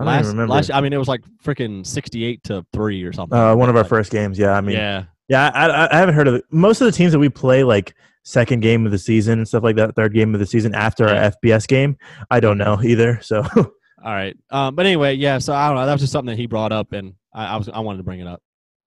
[0.00, 0.54] I don't Last, even remember.
[0.54, 3.38] last I mean, it was like freaking 68 to three or something.
[3.38, 4.38] uh, one of our Like, first games.
[4.38, 6.44] Yeah, I mean, yeah, yeah, I, I, I haven't heard of it.
[6.50, 9.62] Most of the teams that we play, like second game of the season and stuff
[9.62, 11.24] like that, third game of the season after Yeah.
[11.24, 11.96] our FBS game,
[12.30, 13.20] I don't know either.
[13.22, 13.72] So All
[14.04, 14.34] right.
[14.50, 15.38] Um, but anyway, yeah.
[15.38, 15.84] So I don't know.
[15.86, 18.04] That was just something that he brought up, and I, I was I wanted to
[18.04, 18.40] bring it up.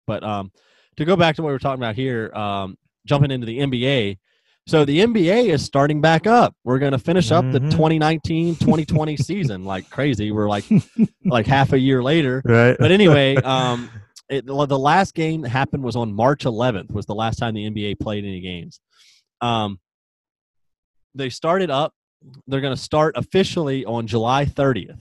[0.07, 0.51] But um,
[0.97, 4.17] to go back to what we were talking about here, um, jumping into the NBA.
[4.67, 6.55] So the NBA is starting back up.
[6.63, 7.71] We're going to finish up the Mhm.
[8.57, 10.31] 2019-2020 season like crazy.
[10.31, 10.65] We're like
[11.23, 12.41] like half a year later.
[12.45, 12.75] right.
[12.79, 13.89] But anyway, um,
[14.27, 16.91] it, the last game that happened was on March 11th.
[16.91, 18.79] Was the last time the NBA played any games.
[19.41, 19.79] Um,
[21.13, 21.93] they started up.
[22.47, 24.97] They're going to start officially on July 30th,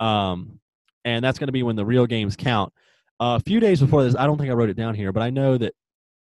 [0.00, 0.60] um,
[1.06, 2.74] and that's going to be when the real games count.
[3.20, 5.30] a few days before this, I don't think I wrote it down here, but I
[5.30, 5.72] know that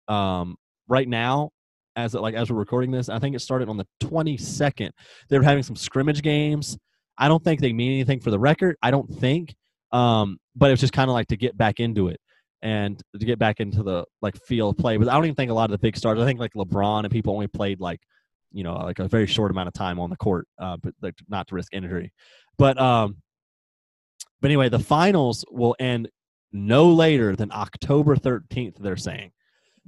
[0.08, 0.56] um,
[0.88, 1.50] right now,
[1.96, 4.90] as like as we're recording this, I think it started on the 22nd.
[5.28, 6.78] They were having some scrimmage games.
[7.18, 8.76] I don't think they mean anything for the record.
[8.82, 9.54] I don't think,
[9.92, 12.20] um, but it was just kind of like to get back into it
[12.62, 14.98] and to get back into the like feel of play.
[14.98, 16.18] But I don't even think a lot of the big stars.
[16.18, 18.00] I think like LeBron and people only played like
[18.52, 21.14] you know like a very short amount of time on the court, uh, but like,
[21.28, 22.12] not to risk injury.
[22.58, 23.16] But um,
[24.40, 26.08] but anyway, the finals will end
[26.52, 28.78] no later than October 13th.
[28.78, 29.32] They're saying.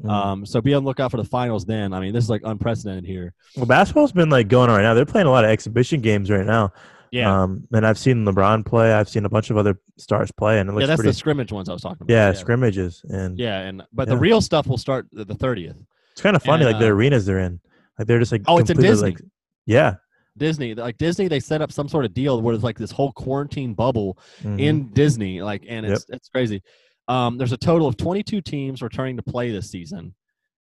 [0.02, 0.10] Mm.
[0.10, 1.64] Um, so be on the lookout for the finals.
[1.64, 3.34] Then, I mean, this is like unprecedented here.
[3.56, 4.94] Well, basketball's been like going on right now.
[4.94, 6.72] They're playing a lot of exhibition games right now.
[7.10, 7.42] Yeah.
[7.42, 8.92] Um, and I've seen LeBron play.
[8.92, 11.10] I've seen a bunch of other stars play, and it looks yeah, that's pretty.
[11.10, 12.12] the scrimmage ones I was talking about.
[12.12, 14.14] yeah, scrimmages, and Yeah, and but Yeah.
[14.14, 15.76] the real stuff will start the thirtieth.
[16.12, 17.60] it's kind of funny, and, like the uh, arenas they're in.
[17.98, 19.10] Like they're just like Oh, it's in Disney.
[19.12, 19.20] Like,
[19.64, 19.94] yeah,
[20.36, 23.12] Disney, like Disney, they set up some sort of deal where it's like this whole
[23.12, 24.60] quarantine bubble mhm.
[24.60, 26.62] in Disney, like, and it's it's crazy.
[27.08, 30.14] Um, there's a total of 22 teams returning to play this season,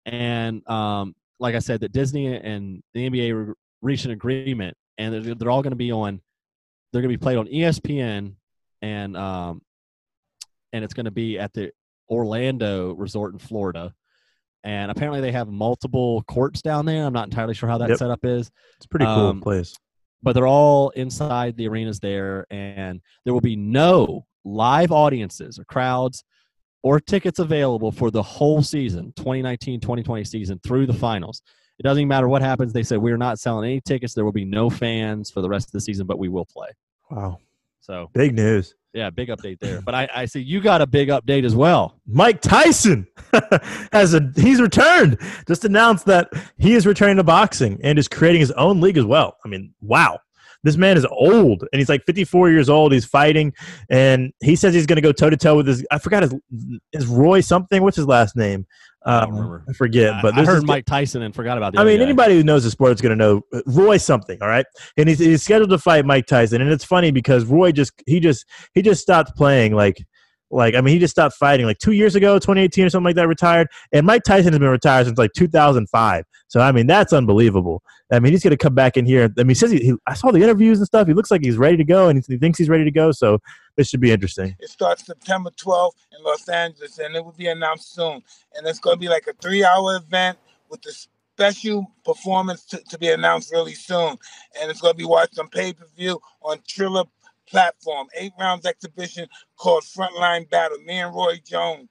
[0.05, 5.13] and um, like I said, that Disney and the NBA re- reached an agreement, and
[5.15, 6.21] they're, they're all going to be on.
[6.93, 8.35] They're going to be played on ESPN,
[8.83, 9.63] and um,
[10.73, 11.73] and it's going to be at the
[12.11, 13.95] Orlando Resort in Florida.
[14.65, 17.05] And apparently, they have multiple courts down there.
[17.05, 17.99] I'm not entirely sure how that Yep.
[17.99, 19.75] setup is it's a pretty cool um, place.
[20.23, 25.65] but they're all inside the arenas there, and there will be no live audiences or
[25.65, 26.23] crowds
[26.85, 31.43] or tickets available for the whole season 2019 2020 season through the finals.
[31.79, 32.73] It doesn't even matter what happens.
[32.73, 34.13] They said we're not selling any tickets.
[34.15, 36.69] There will be no fans for the rest of the season, but we will play.
[37.11, 37.39] Wow,
[37.81, 38.75] So, big news.
[38.93, 39.81] yeah, big update there.
[39.81, 41.99] But I, I see you got a big update as well.
[42.07, 43.09] Mike Tyson
[43.93, 45.19] has a he's returned.
[45.49, 49.05] Just announced that he is returning to boxing and is creating his own league as
[49.07, 49.37] well.
[49.45, 50.21] I mean, wow.
[50.65, 52.93] This man is old and he's like 54 years old.
[52.93, 53.53] He's fighting
[53.91, 56.35] and he says he's going to go toe to toe with his I forgot his
[56.93, 57.83] is Roy something.
[57.83, 58.67] What's his last name?
[59.07, 59.65] I don't Um, remember.
[59.69, 61.99] I forget, but I, I heard this- Mike Tyson and forgot about the I mean,
[61.99, 62.05] guy.
[62.05, 64.65] anybody who knows the sport is going to know uh, Roy something, all right?
[64.97, 68.19] And he's, he's scheduled to fight Mike Tyson, and it's funny because Roy just he
[68.19, 70.03] just he just stopped playing like
[70.55, 73.17] like I mean he just stopped fighting like two years ago, 2018 or something like
[73.17, 73.69] that, retired.
[73.93, 76.25] And Mike Tyson has been retired since like 2005.
[76.49, 77.83] So I mean that's unbelievable.
[78.13, 79.33] I mean he's going to come back in here.
[79.39, 81.07] I mean he says he, I saw the interviews and stuff.
[81.07, 83.11] He looks like he's ready to go, and he, he thinks he's ready to go.
[83.13, 83.41] So
[83.77, 84.55] this should be interesting.
[84.61, 88.23] It starts September 12th in Los Angeles, and it will be announced soon.
[88.57, 90.39] And it's going to be like a three-hour event
[90.71, 94.17] with the special performance to, to be announced really soon.
[94.61, 97.05] And it's going to be watched on pay-per-view on Triller
[97.49, 98.07] platform.
[98.17, 99.27] Eight rounds exhibition
[99.57, 100.79] called Frontline Battle.
[100.85, 101.89] Me and Roy Jones.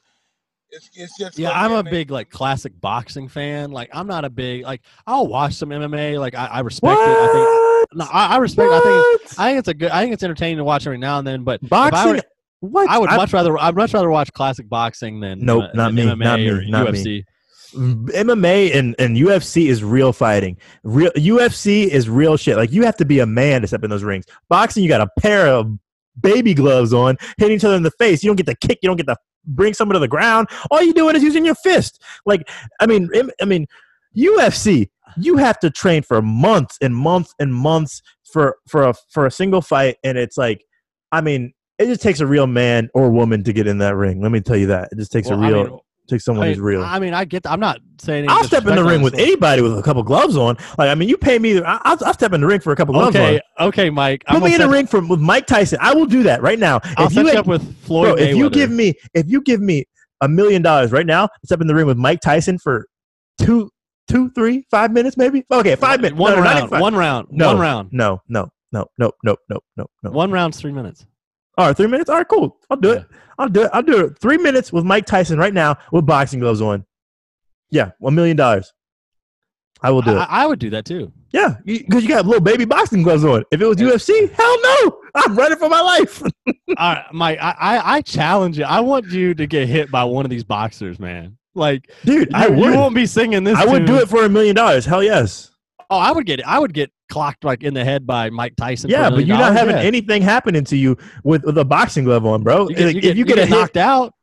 [0.75, 1.91] It's, it's just Yeah, I'm a amazing.
[1.91, 3.71] big like classic boxing fan.
[3.71, 6.19] Like I'm not a big like I'll watch some MMA.
[6.19, 7.07] Like I, I respect it.
[7.07, 8.71] I think no, I, I respect.
[8.71, 9.91] I think I think it's a good.
[9.91, 11.43] I think it's entertaining to watch every now and then.
[11.43, 12.13] But if I boxing.
[12.15, 12.21] were-
[12.61, 13.57] what I would I- much rather.
[13.59, 16.49] I'd much rather watch classic boxing than Nope, uh, not than me, MMA not me,
[16.49, 17.25] or not me.
[17.73, 20.57] MMA and, and UFC is real fighting.
[20.83, 22.57] Real UFC is real shit.
[22.57, 24.25] Like you have to be a man to step in those rings.
[24.49, 25.71] Boxing, you got a pair of
[26.21, 28.23] baby gloves on, hitting each other in the face.
[28.23, 28.79] You don't get to kick.
[28.81, 30.47] You don't get to bring someone to the ground.
[30.71, 32.01] All you doing is using your fist.
[32.25, 32.47] Like
[32.79, 33.09] I mean,
[33.41, 33.67] I mean,
[34.15, 34.89] UFC.
[35.15, 39.31] You have to train for months and months and months for for a for a
[39.31, 40.65] single fight, and it's like,
[41.12, 44.21] I mean, it just takes a real man or woman to get in that ring.
[44.21, 44.89] Let me tell you that.
[44.91, 45.63] It just takes Well, a I real.
[45.65, 46.83] mean, takes someone I who's real.
[46.83, 47.45] I mean, I get.
[47.47, 48.29] I'm not saying.
[48.29, 50.57] I'll step in the ring with anybody with a couple gloves on.
[50.77, 51.61] Like, I mean, you pay me.
[51.61, 53.67] I- I'll, I'll step in the ring for a couple gloves Okay, on.
[53.69, 54.23] okay, Mike.
[54.27, 55.77] I'm Put me in the ring for with Mike Tyson.
[55.81, 56.79] I will do that right now.
[56.97, 59.41] I'll if set you, had- up with Floyd bro, if you give me, if you
[59.41, 59.85] give me
[60.21, 62.87] a million dollars right now, step in the ring with Mike Tyson for
[63.41, 63.69] two,
[64.07, 65.43] two, three, five minutes, maybe.
[65.51, 66.19] Okay, five minutes.
[66.19, 66.81] One No, no, not even round.
[66.81, 67.27] One round.
[67.31, 67.47] No.
[67.47, 67.89] One round.
[67.91, 70.11] No, no, no, no, no, no, no, no.
[70.11, 71.05] One round's three minutes.
[71.57, 72.09] All right, three minutes.
[72.09, 72.57] All right, cool.
[72.69, 73.05] I'll do it.
[73.37, 73.69] I'll do it.
[73.73, 74.17] I'll do it.
[74.19, 76.85] Three minutes with Mike Tyson right now with boxing gloves on.
[77.69, 78.73] Yeah, one million dollars.
[79.81, 80.19] I will do it.
[80.19, 81.11] I, I would do that too.
[81.31, 83.43] Yeah, because you, got little baby boxing gloves on.
[83.51, 86.21] If it was UFC, hell no, I'm running for my life.
[86.47, 87.39] All right, Mike.
[87.41, 88.65] I, I I challenge you.
[88.65, 91.37] I want you to get hit by one of these boxers, man.
[91.55, 92.75] Like Dude, you, I you would.
[92.75, 93.57] won't be singing this.
[93.57, 94.85] I would do it for a million dollars.
[94.85, 95.51] Hell yes.
[95.93, 96.47] Oh, I would get it.
[96.47, 98.89] I would get clocked like in the head by Mike Tyson.
[98.89, 99.84] Yeah, but you're not having yeah.
[99.84, 102.67] anything happening to you with, with a boxing glove on, bro.
[102.69, 104.15] You get, Like, you get, if you get, a hit, knocked out.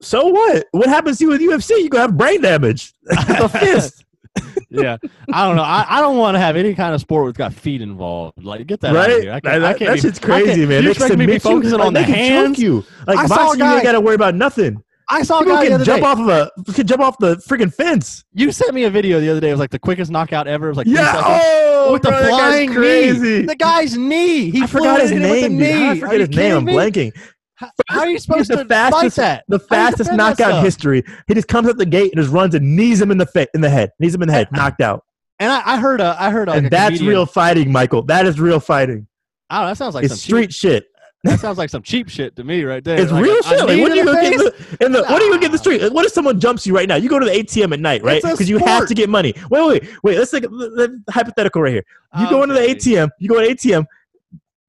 [0.00, 0.66] so what?
[0.70, 1.70] What happens to you with UFC?
[1.70, 2.92] You gonna have brain damage.
[3.10, 4.04] a fist,
[4.68, 4.96] yeah,
[5.32, 5.62] I don't know.
[5.64, 8.44] I, I don't want to have any kind of sport with got feet involved.
[8.44, 9.22] Like, get that out of right?
[9.22, 9.32] here.
[9.32, 10.84] I can't, I that, can't that be, shit's I crazy, man.
[10.84, 12.58] You expect me to be submit you, focusing like, on the they can choke hands?
[12.60, 12.84] you.
[13.06, 14.82] Like I boxing, you guy- ain't got to worry about nothing.
[15.08, 16.06] I saw a People guy the can jump day.
[16.08, 18.24] off of a can jump off the freaking fence.
[18.32, 19.48] You sent me a video the other day.
[19.50, 20.66] It was like the quickest knockout ever.
[20.66, 21.26] It was like Yeah, seconds.
[21.28, 23.20] oh, with bro, the guy's flying crazy.
[23.20, 23.42] knee.
[23.42, 24.50] The guy's knee.
[24.50, 25.50] He I forgot his in with the name.
[25.58, 25.60] dude.
[25.60, 25.88] Knee.
[25.90, 26.56] I forget his name.
[26.56, 26.72] I'm me?
[26.72, 27.12] blanking.
[27.54, 29.44] How, how are you supposed to fight that?
[29.48, 31.04] The fastest knockout history.
[31.28, 33.46] He just comes up the gate and just runs and knees him in the fa-
[33.54, 33.92] in the head.
[34.00, 35.04] Knees him in the head, knocked out.
[35.38, 38.02] And I, I heard a, I heard a, and a that's comedian- real fighting, Michael.
[38.02, 39.06] That is real fighting.
[39.48, 39.68] I don't know.
[39.70, 40.86] That sounds like it's some street shit.
[41.26, 43.00] That sounds like some cheap shit to me, right there.
[43.00, 43.58] It's Like real shit.
[43.58, 45.46] Like, what do you the go get in the, in the what do you get
[45.46, 45.92] in the street?
[45.92, 46.96] What if someone jumps you right now?
[46.96, 48.22] You go to the ATM at night, right?
[48.22, 49.34] Because you have to get money.
[49.50, 50.18] Wait, wait, wait.
[50.18, 51.84] Let's take let- hypothetical right here.
[52.20, 53.10] You go into the ATM.
[53.18, 53.84] You go to ATM.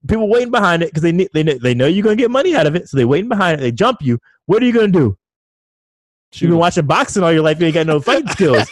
[0.07, 2.55] People waiting behind it because they ne- they know, they know you're gonna get money
[2.55, 3.63] out of it, so they waiting behind it.
[3.63, 4.19] They jump you.
[4.45, 5.17] What are you gonna do?
[6.33, 7.59] You've been watching boxing all your life.
[7.59, 8.67] You ain't got no fighting skills.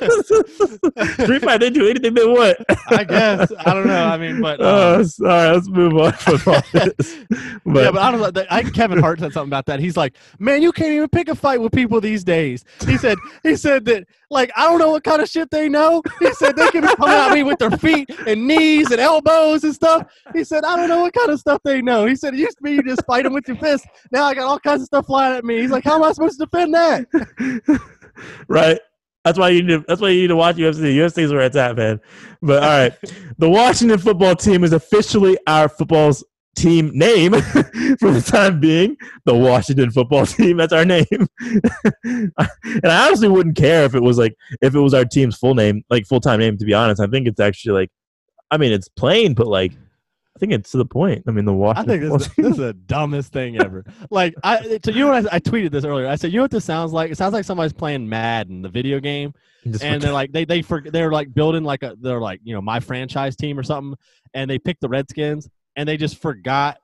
[1.24, 2.56] Street Fighter didn't do anything but what?
[2.88, 4.04] I guess I don't know.
[4.04, 7.16] I mean, but Uh, um, s- all right, let's move on from all this.
[7.64, 8.44] But, yeah, but I don't know.
[8.50, 9.80] I, Kevin Hart said something about that.
[9.80, 12.64] He's like, man, you can't even pick a fight with people these days.
[12.86, 16.02] He said, he said that like I don't know what kind of shit they know.
[16.18, 19.62] He said they can be coming at me with their feet and knees and elbows
[19.64, 20.06] and stuff.
[20.34, 22.06] He said I don't know what kind of stuff they know.
[22.06, 23.86] He said it used to be you just fight them with your fist.
[24.10, 25.60] Now I got all kinds of stuff flying at me.
[25.60, 27.80] He's like, how am I supposed to defend that?
[28.48, 28.78] right.
[29.26, 29.84] That's why you need to.
[29.88, 30.94] That's why you need to watch UFC.
[30.94, 32.00] UFC is where it's at, man.
[32.42, 32.94] But all right,
[33.38, 36.22] the Washington football team is officially our football's
[36.54, 37.32] team name
[37.98, 38.96] for the time being.
[39.24, 40.58] The Washington football team.
[40.58, 41.04] That's our name.
[42.04, 45.56] and I honestly wouldn't care if it was like if it was our team's full
[45.56, 46.56] name, like full time name.
[46.58, 47.90] To be honest, I think it's actually like,
[48.52, 49.72] I mean, it's plain, but like,
[50.36, 51.24] I think it's to the point.
[51.26, 51.90] I mean, the Washington.
[51.90, 53.84] I think this, is- this is the dumbest thing ever.
[54.10, 56.06] Like, I to you know what I, I tweeted this earlier.
[56.06, 57.10] I said, you know what this sounds like?
[57.10, 59.32] It sounds like somebody's playing Madden, the video game,
[59.82, 62.60] and they're like they they for, they're like building like a they're like you know
[62.60, 63.96] my franchise team or something,
[64.34, 66.76] and they picked the Redskins, and they just forgot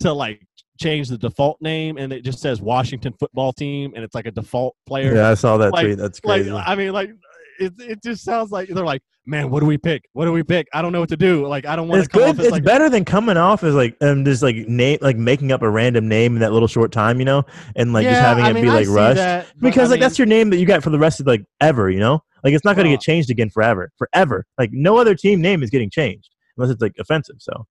[0.00, 0.46] to like
[0.80, 4.30] change the default name, and it just says Washington Football Team, and it's like a
[4.32, 5.14] default player.
[5.14, 5.98] yeah, I saw that Like- tweet.
[5.98, 6.52] That's Like crazy.
[6.54, 7.10] I mean, like
[7.58, 10.02] it it just sounds like they're like, man, what do we pick?
[10.12, 10.68] What do we pick?
[10.72, 11.46] I don't know what to do.
[11.46, 12.40] Like I don't want to it's come good.
[12.44, 15.62] It's like better than coming off as like um just like name like making up
[15.62, 17.44] a random name in that little short time, you know,
[17.76, 20.18] and like just having I it mean, be like rushed that, because I like that's
[20.18, 22.64] your name that you got for the rest of like ever, you know, like it's
[22.64, 24.44] not going to get changed again forever, forever.
[24.58, 27.36] Like no other team name is getting changed unless it's like offensive.
[27.38, 27.66] So,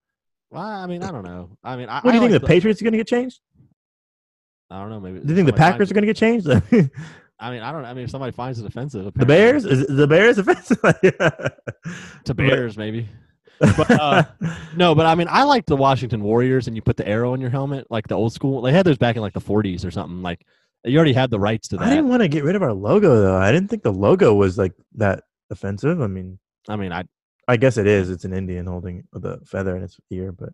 [0.50, 1.50] Well, I mean, I don't know.
[1.64, 3.08] I mean, I, what do you I think like the Patriots are going to get
[3.08, 3.40] changed?
[4.70, 5.02] I don't know.
[5.02, 6.48] Maybe Do you think the Packers are going to get changed?
[7.42, 7.86] the I mean, I don't.
[7.86, 9.36] I mean, if somebody finds it offensive, apparently.
[9.36, 10.80] Bears is the Bears offensive?
[12.26, 13.10] to Bears, maybe.
[13.60, 14.24] But, uh,
[14.76, 17.42] no, but I mean, I like the Washington Warriors, and you put the arrow in
[17.42, 18.62] your helmet, like the old school.
[18.62, 20.22] They had those back in like the 40s or something.
[20.22, 20.46] Like
[20.84, 21.88] you already had the rights to that.
[21.88, 23.38] I didn't want to get rid of our logo though.
[23.38, 26.02] I didn't think the logo was like that offensive.
[26.02, 27.04] I mean, I mean, I
[27.48, 28.10] I guess it is.
[28.10, 30.50] It's an Indian holding the feather in its ear, but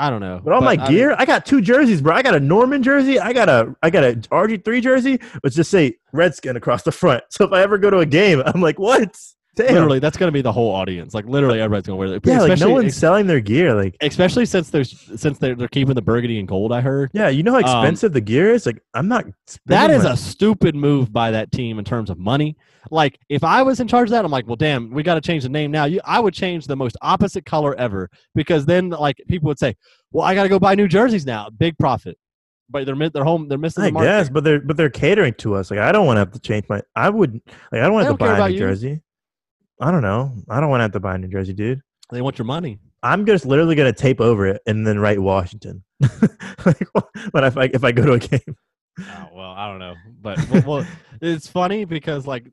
[0.00, 0.40] I don't know.
[0.42, 2.14] but all my I mean, gear, I got two jerseys, bro.
[2.14, 3.20] I got a Norman jersey.
[3.20, 6.92] I got a I got a RG three jersey, but just say Redskin across the
[6.92, 7.22] front.
[7.30, 9.16] So if I ever go to a game, I'm like, what?
[9.56, 9.74] Damn.
[9.74, 11.12] literally, that's going to be the whole audience.
[11.12, 12.26] Like literally, everybody's going to wear it.
[12.26, 13.74] yeah, like no one's ex- selling their gear.
[13.74, 16.72] Like, especially since there's since they're they're keeping the burgundy and gold.
[16.72, 18.64] I heard yeah, you know how Um, expensive the gear is.
[18.64, 19.26] Like, I'm not.
[19.66, 22.56] That is my- a stupid move by that team in terms of money.
[22.90, 25.20] Like if I was in charge of that, I'm like, well, damn, we got to
[25.20, 25.84] change the name now.
[25.84, 29.76] You, I would change the most opposite color ever because then like people would say,
[30.12, 31.50] well, I got to go buy new jerseys now.
[31.50, 32.16] Big profit,
[32.70, 33.48] but they're they're home.
[33.48, 34.06] They're missing I the market.
[34.08, 35.70] guess, but they're but they're catering to us.
[35.70, 36.80] Like, I don't want to have to change my.
[36.96, 37.54] I would like.
[37.72, 39.02] I don't want to have to don't care buy a new jersey.
[39.80, 40.32] I don't know.
[40.48, 41.80] I don't want to have to buy a new jersey, dude.
[42.12, 42.78] They want your money.
[43.02, 45.82] I'm just literally gonna tape over it and then write Washington.
[46.66, 46.86] like,
[47.32, 48.56] when if I if I go to a game,
[48.98, 50.86] Oh, well, I don't know, but well, well,
[51.22, 52.44] it's funny because like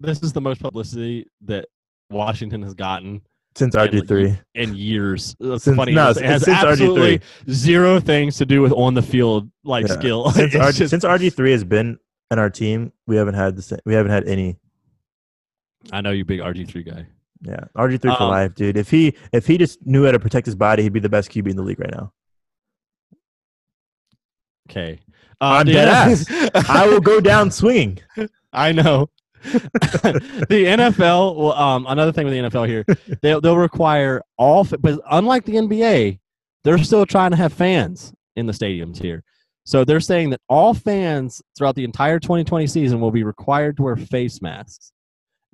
[0.00, 1.66] this is the most publicity that
[2.10, 3.20] Washington has gotten
[3.54, 4.36] since RG three.
[4.56, 5.36] in years.
[5.38, 5.92] It's Since- funny.
[5.92, 6.70] no, it has since RG3.
[6.70, 9.94] absolutely zero things to do with on the field like Yeah.
[9.94, 10.30] skill.
[10.32, 11.98] Since RG, just- since RG three has been
[12.32, 14.58] in our team, we haven't had the same, we haven't had any.
[15.90, 17.06] I know you're big RG three guy.
[17.42, 18.76] Yeah, RG three for Um, life, dude.
[18.76, 21.30] If he if he just knew how to protect his body, he'd be the best
[21.30, 22.12] QB in the league right now.
[24.70, 25.00] Okay.
[25.40, 26.24] I'm the dead ass.
[26.70, 27.98] I will go down swinging.
[28.52, 29.10] I know.
[29.42, 31.36] the NFL.
[31.36, 32.84] Well, um, another thing with the NFL here,
[33.22, 36.20] they'll they'll require all, but unlike the NBA,
[36.62, 39.24] they're still trying to have fans in the stadiums here.
[39.64, 43.82] So they're saying that all fans throughout the entire 2020 season will be required to
[43.82, 44.91] wear face masks.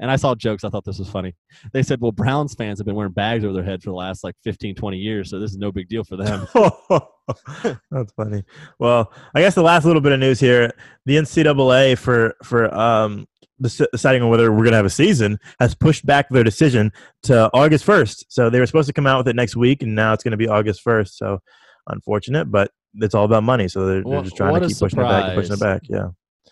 [0.00, 0.64] And I saw jokes.
[0.64, 1.34] I thought this was funny.
[1.72, 4.22] They said, well, Browns fans have been wearing bags over their head for the last
[4.22, 5.30] like 15, 20 years.
[5.30, 6.46] So this is no big deal for them.
[7.90, 8.44] That's funny.
[8.78, 10.72] Well, I guess the last little bit of news here:
[11.04, 13.26] the NCAA for for um
[13.60, 16.92] deciding on whether we're going to have a season has pushed back their decision
[17.24, 18.24] to August first.
[18.28, 20.32] So they were supposed to come out with it next week, and now it's going
[20.32, 21.18] to be August first.
[21.18, 21.40] So
[21.88, 23.68] unfortunate, but it's all about money.
[23.68, 25.82] So they're, they're just trying to keep pushing it back pushing it back.
[25.84, 26.08] Yeah.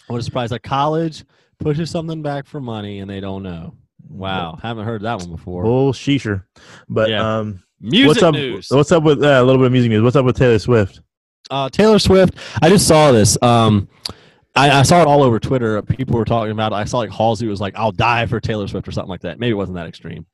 [0.08, 0.52] What a surprise.
[0.52, 1.24] A college
[1.58, 3.74] pushes something back for money and they don't know.
[4.08, 4.58] Wow.
[4.62, 5.62] Haven't heard that one before.
[5.64, 6.44] Bull sheesher.
[6.88, 7.38] But Yeah.
[7.38, 8.34] um, Music what's up?
[8.34, 8.68] news.
[8.70, 10.02] What's up with uh, a little bit of music news?
[10.02, 11.00] What's up with Taylor Swift?
[11.50, 12.34] Uh, Taylor Swift.
[12.62, 13.36] I just saw this.
[13.42, 13.88] Um,
[14.54, 15.82] I, I saw it all over Twitter.
[15.82, 16.76] People were talking about it.
[16.76, 19.38] I saw like Halsey was like, "I'll die for Taylor Swift" or something like that.
[19.38, 20.24] Maybe it wasn't that extreme,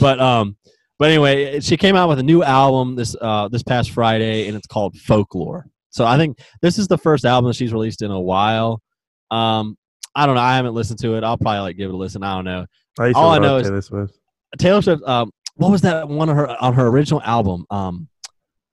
[0.00, 0.56] but um,
[0.98, 4.56] but anyway, she came out with a new album this uh this past Friday, and
[4.56, 5.66] it's called Folklore.
[5.90, 8.82] So I think this is the first album that she's released in a while.
[9.30, 9.78] Um,
[10.18, 10.40] I don't know.
[10.40, 11.22] I haven't listened to it.
[11.24, 12.22] I'll probably like give it a listen.
[12.24, 12.66] I don't know.
[13.00, 14.18] You All I know is- Taylor Swift.
[14.58, 15.02] Taylor Swift.
[15.06, 17.64] Um, what was that one of her on her original album?
[17.70, 18.08] Um,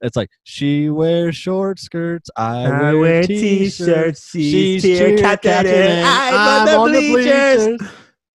[0.02, 4.30] It's like she wears short skirts, I, I wear, wear t-shirts.
[4.30, 7.89] She's She's cheer cheer captain, and I'm on the bleachers.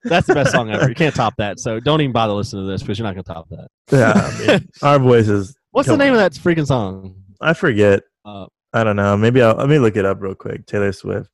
[0.05, 0.89] That's the best song ever.
[0.89, 1.61] You can't top that.
[1.61, 3.69] So don't even bother listening to this because you're not gonna top that.
[3.93, 5.55] Yeah, I mean, our voices.
[5.73, 6.21] What's the name on.
[6.21, 7.15] of that freaking song?
[7.41, 8.03] I forget.
[8.25, 9.17] Uh, I don't know.
[9.17, 10.67] Maybe I'll let me look it up real quick.
[10.67, 11.31] Taylor Swift.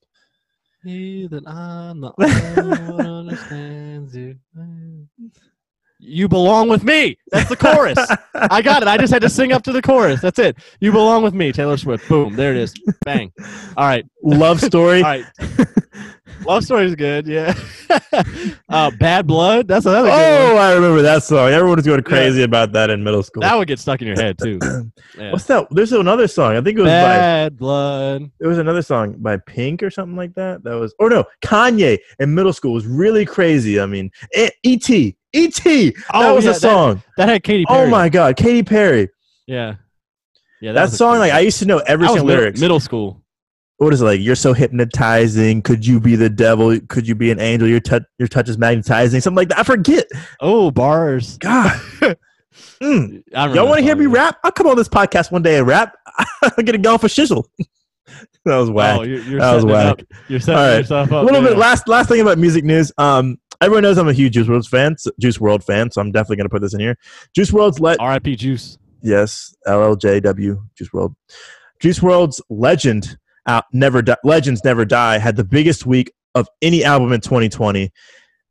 [0.86, 2.12] That I'm the
[2.58, 4.36] only one understands you.
[5.98, 7.18] You belong with me.
[7.32, 7.98] That's the chorus.
[8.34, 8.88] I got it.
[8.88, 10.20] I just had to sing up to the chorus.
[10.20, 10.58] That's it.
[10.78, 12.08] You belong with me, Taylor Swift.
[12.08, 12.36] Boom.
[12.36, 12.72] There it is.
[13.04, 13.32] Bang.
[13.76, 14.06] All right.
[14.22, 15.02] Love story.
[15.02, 15.24] All right.
[16.46, 17.26] Love story is good.
[17.26, 17.54] Yeah.
[18.68, 19.68] uh, Bad Blood.
[19.68, 20.56] That's another Oh.
[20.56, 21.48] I remember that song.
[21.50, 23.40] Everyone was going crazy about that in middle school.
[23.42, 24.58] That would get stuck in your head too.
[25.18, 25.32] Yeah.
[25.32, 25.66] What's that?
[25.70, 26.56] There's another song.
[26.56, 26.90] I think it was by.
[26.90, 28.30] Bad Blood.
[28.38, 30.62] There was another song by Pink or something like that.
[30.62, 33.80] That was, or no, Kanye in middle school was really crazy.
[33.80, 34.10] I mean,
[34.62, 35.16] E.T.
[35.32, 35.90] E.T.
[35.90, 37.02] That Oh, was yeah, a song.
[37.16, 37.86] That had Katy Perry.
[37.86, 39.08] Oh my God, Katy Perry.
[39.46, 39.76] Yeah.
[40.60, 40.72] Yeah.
[40.72, 41.32] That a song, like.
[41.32, 42.60] I used to know every That single lyrics.
[42.60, 43.22] middle school.
[43.78, 44.20] What is it like?
[44.20, 45.60] You're so hypnotizing.
[45.62, 46.78] Could you be the devil?
[46.88, 47.68] Could you be an angel?
[47.68, 49.20] Your touch, your touch is magnetizing.
[49.20, 49.58] Something like that.
[49.58, 50.06] I forget.
[50.40, 51.38] Oh, bars.
[51.38, 51.78] God.
[52.80, 53.22] Mm.
[53.32, 54.38] Y'all want to hear me rap?
[54.42, 55.94] I'll come on this podcast one day and rap.
[56.42, 57.44] I'm gonna go for shizzle.
[58.44, 58.98] that was whack.
[58.98, 59.92] Oh, you're, you're That was whack.
[59.92, 60.00] up.
[60.28, 60.76] You're setting All right.
[60.78, 61.24] yourself a up.
[61.26, 62.92] little bit last last thing about music news.
[62.96, 64.96] Um, everyone knows I'm a huge Juice WRLD fan.
[64.98, 66.96] so- Juice WRLD fan, so I'm definitely gonna put this in here.
[67.34, 68.36] Juice WRLD's let R.I.P.
[68.36, 68.78] Juice.
[69.02, 71.14] yes, LLJW Juice WRLD.
[71.80, 76.84] Juice WRLD's legend out never die, legends never die had the biggest week of any
[76.84, 77.90] album in 2020.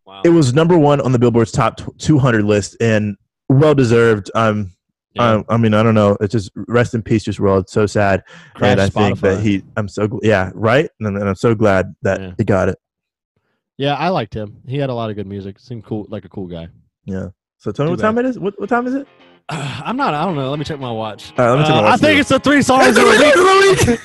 [0.06, 0.22] Wow.
[0.24, 3.16] It was number one on the Billboard's top 200 list and
[3.50, 4.30] well deserved.
[4.36, 4.72] Um,
[5.14, 5.42] Yeah.
[5.50, 6.18] I, I mean, I don't know.
[6.20, 7.62] It's just rest in peace, Juice WRLD.
[7.62, 8.22] It's so sad,
[8.54, 9.64] Crash and I think that he.
[9.78, 12.32] I'm so yeah, right, and, and I'm so glad that Yeah.
[12.38, 12.78] he got it.
[13.78, 14.62] Yeah, I liked him.
[14.68, 15.60] He had a lot of good music.
[15.60, 16.68] Seemed cool, like a cool guy.
[17.06, 17.30] Yeah.
[17.58, 18.38] So tell me Too what time it is.
[18.38, 19.08] What, what time is it?
[19.50, 20.14] I'm not.
[20.14, 20.50] I don't know.
[20.50, 21.32] Let me check my watch.
[21.38, 22.96] All right, let me check Uh, my I watch think it's the three songs of
[22.96, 23.04] the
[23.88, 24.00] week.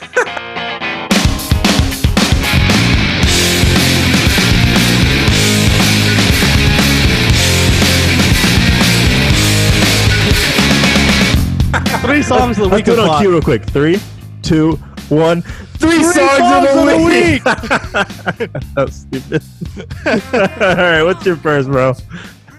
[12.03, 13.21] Three songs of the Let's do it on o'clock.
[13.23, 13.65] cue real quick.
[13.65, 13.99] Three,
[14.43, 14.73] two,
[15.09, 15.43] one.
[15.43, 18.63] Three, Three songs, songs of of the the week.
[18.75, 19.43] That's stupid.
[20.63, 21.95] All right, what's your first, bro?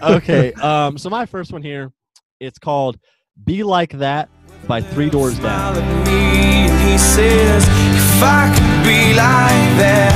[0.02, 0.52] okay.
[0.54, 0.98] Um.
[0.98, 1.92] So my first one here,
[2.40, 2.98] it's called
[3.44, 4.28] "Be Like That"
[4.66, 5.74] by Three Doors Down.
[6.04, 6.52] me
[6.92, 10.12] he says, If I could be like that,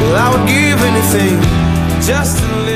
[0.00, 1.40] well, I would give anything
[2.00, 2.73] just to live one day.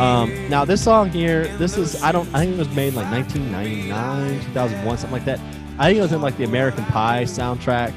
[0.00, 3.10] Um, now this song here, this is I don't I think it was made like
[3.10, 5.38] 1999, 2001, something like that.
[5.78, 7.92] I think it was in like the American Pie soundtrack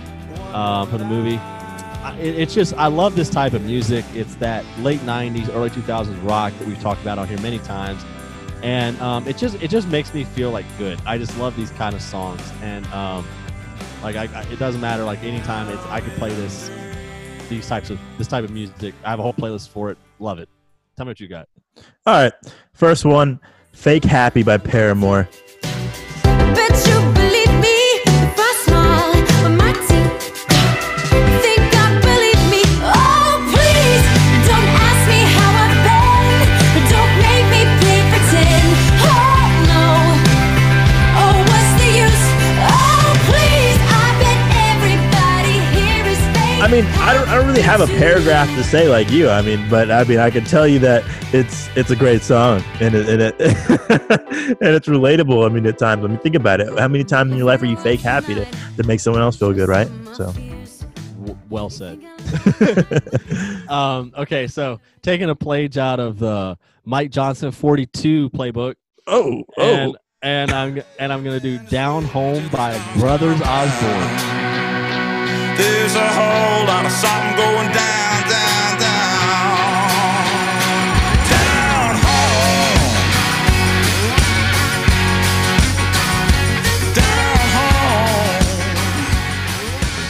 [0.54, 1.40] um, for the movie.
[2.22, 4.04] It, it's just I love this type of music.
[4.14, 8.04] It's that late 90s, early 2000s rock that we've talked about on here many times,
[8.64, 11.00] and um, it just it just makes me feel like good.
[11.06, 13.26] I just love these kind of songs, and um,
[14.04, 16.70] like I, I, it doesn't matter like anytime it's I could play this
[17.48, 18.94] these types of this type of music.
[19.06, 19.98] I have a whole playlist for it.
[20.20, 20.50] Love it.
[20.98, 21.48] Tell me what you got.
[22.06, 22.34] All right,
[22.74, 23.40] first one,
[23.72, 25.30] "Fake Happy" by Paramore.
[26.24, 30.12] Bet you believe me if I smile with my teeth.
[31.42, 32.62] Think God believe me?
[32.84, 34.04] Oh please,
[34.44, 36.52] don't ask me how I've been.
[36.92, 38.68] Don't make me play pretend.
[39.00, 39.86] Oh no,
[41.24, 42.24] oh what's the use?
[42.68, 44.40] Oh please, I bet
[44.76, 46.60] everybody here is fake.
[46.60, 49.30] I mean, I don't, I don't really have a paragraph to say like you.
[49.30, 51.04] I mean, but I mean, I can tell you that
[51.34, 55.46] it's it's a great song and it, and it and it's relatable.
[55.46, 56.06] I mean, at times.
[56.06, 56.68] I mean, think about it.
[56.78, 58.46] How many times in your life are you fake happy to
[58.78, 59.90] to make someone else feel good, right?
[60.14, 60.32] So,
[61.20, 62.04] W- well said.
[63.70, 68.76] um, okay, so taking a page out of the Mike Johnson 42 playbook,
[69.08, 74.34] oh, and and I'm and I'm gonna do "Down Home" by Brothers Osborne.
[75.58, 78.03] There's a whole lot of something going down, down,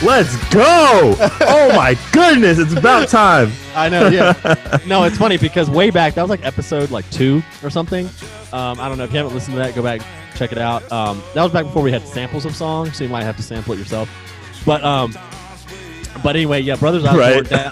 [0.03, 1.15] let's go!
[1.41, 3.51] oh my goodness, it's about time.
[3.75, 4.79] I know, yeah.
[4.87, 8.05] no, it's funny because way back that was like episode like two or something.
[8.51, 10.01] Um, I don't know if you haven't listened to that, go back
[10.35, 10.89] check it out.
[10.91, 13.43] Um, that was back before we had samples of songs, so you might have to
[13.43, 14.09] sample it yourself.
[14.65, 15.13] But um,
[16.23, 17.49] but anyway, yeah, Brothers Osborne, Right.
[17.49, 17.71] down,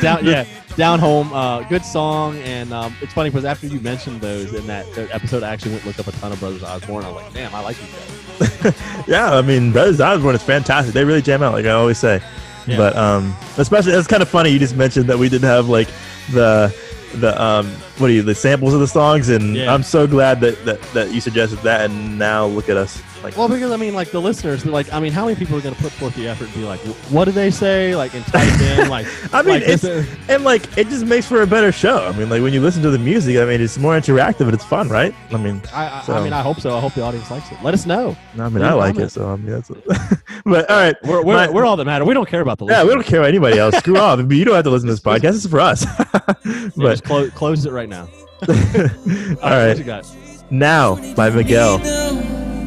[0.00, 0.44] down, yeah,
[0.76, 4.66] down home, uh, good song, and um, it's funny because after you mentioned those in
[4.66, 7.04] that, episode, I actually went looked up a ton of Brothers Osborne.
[7.04, 9.04] I was like, damn, I like these guys.
[9.08, 10.94] yeah, I mean, Brothers Osborne is fantastic.
[10.94, 12.22] They really jam out, like I always say.
[12.66, 12.76] Yeah.
[12.76, 14.50] But um, especially it's kind of funny.
[14.50, 15.88] You just mentioned that we didn't have like
[16.32, 16.74] the
[17.14, 17.66] the um
[17.98, 19.74] what are you the samples of the songs and Yeah.
[19.74, 23.36] I'm so glad that, that that you suggested that and now look at us like
[23.36, 25.74] Well, because I mean, like the listeners, like, I mean, how many people are going
[25.74, 27.94] to put forth the effort and be like, what do they say?
[27.96, 29.84] Like, and type in, like, I mean like, it's
[30.28, 32.04] and like it just makes for a better show.
[32.06, 34.54] I mean like when you listen to the music, I mean it's more interactive and
[34.54, 35.14] it's fun, right?
[35.30, 36.76] I mean I, I, so- I mean, I hope so.
[36.76, 37.58] I hope the audience likes it.
[37.62, 38.16] Let us know.
[38.34, 39.10] I mean Leave I like comment.
[39.10, 39.68] it, so I mean that's
[40.44, 40.96] but all right.
[41.04, 42.04] We're we're, My- we're all that matter.
[42.04, 43.76] We don't care about the yeah, we don't care about anybody else.
[43.76, 44.18] Screw off.
[44.18, 45.34] I mean, you don't have to listen to this podcast.
[45.36, 45.84] It's for us.
[46.44, 48.08] Yeah, but just clo- close it right now.
[48.48, 50.04] all What right,
[50.50, 51.78] now by Miguel.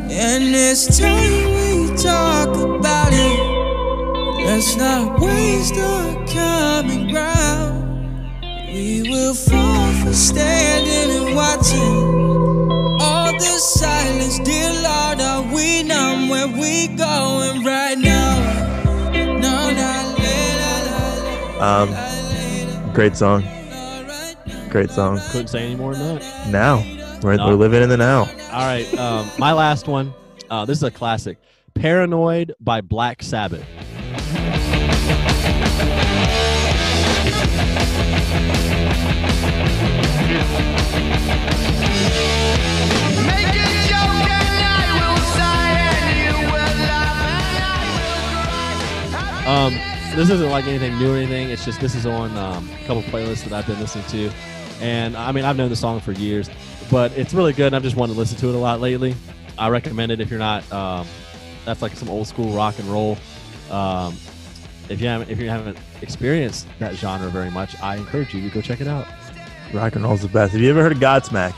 [0.07, 4.45] And it's time we talk about it.
[4.45, 8.41] Let's not waste the common ground.
[8.67, 12.99] We will fall for standing and watching.
[13.01, 19.11] All the silence, dear Lord, are we numb where we going right now?
[19.11, 23.43] No, no, la, la, la, Um, great song.
[24.69, 25.19] Great song.
[25.31, 26.47] Couldn't say any more than that.
[26.51, 27.47] Now we're, No.
[27.47, 28.19] we're living in the now.
[28.19, 28.85] All right.
[28.97, 30.13] Um, my last one.
[30.49, 31.39] Uh, this is a classic.
[31.73, 33.65] Paranoid by Black Sabbath.
[49.47, 49.75] Um,
[50.15, 51.51] this isn't like anything new or anything.
[51.51, 54.31] It's just this is on um, a couple playlists that I've been listening to,
[54.81, 56.49] and I mean I've known the song for years,
[56.91, 57.67] but it's really good.
[57.67, 59.15] and I've just wanted to listen to it a lot lately.
[59.57, 60.69] I recommend it if you're not.
[60.71, 61.07] Um,
[61.65, 63.17] that's like some old school rock and roll.
[63.71, 64.15] Um,
[64.89, 68.53] if you haven't if you haven't experienced that genre very much, I encourage you to
[68.53, 69.07] go check it out.
[69.73, 70.53] Rock and roll's the best.
[70.53, 71.57] Have you ever heard of Godsmack?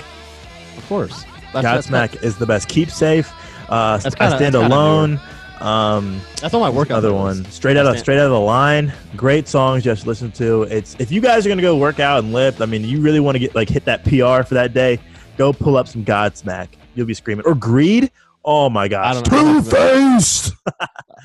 [0.77, 1.23] Of course,
[1.53, 2.67] That's- that's- Godsmack is the best.
[2.69, 3.31] Keep safe.
[3.69, 5.19] Uh, I kinda- stand alone.
[5.59, 6.99] Um, That's all my workout.
[6.99, 7.13] other playlist.
[7.43, 8.93] one straight out of straight out of the line.
[9.15, 10.63] Great songs just listen to.
[10.63, 12.61] It's if you guys are gonna go work out and lift.
[12.61, 14.99] I mean, you really want to get like hit that PR for that day.
[15.37, 16.69] Go pull up some Godsmack.
[16.95, 18.11] You'll be screaming or Greed.
[18.43, 19.21] Oh my gosh, I.
[19.21, 20.53] Two Faced.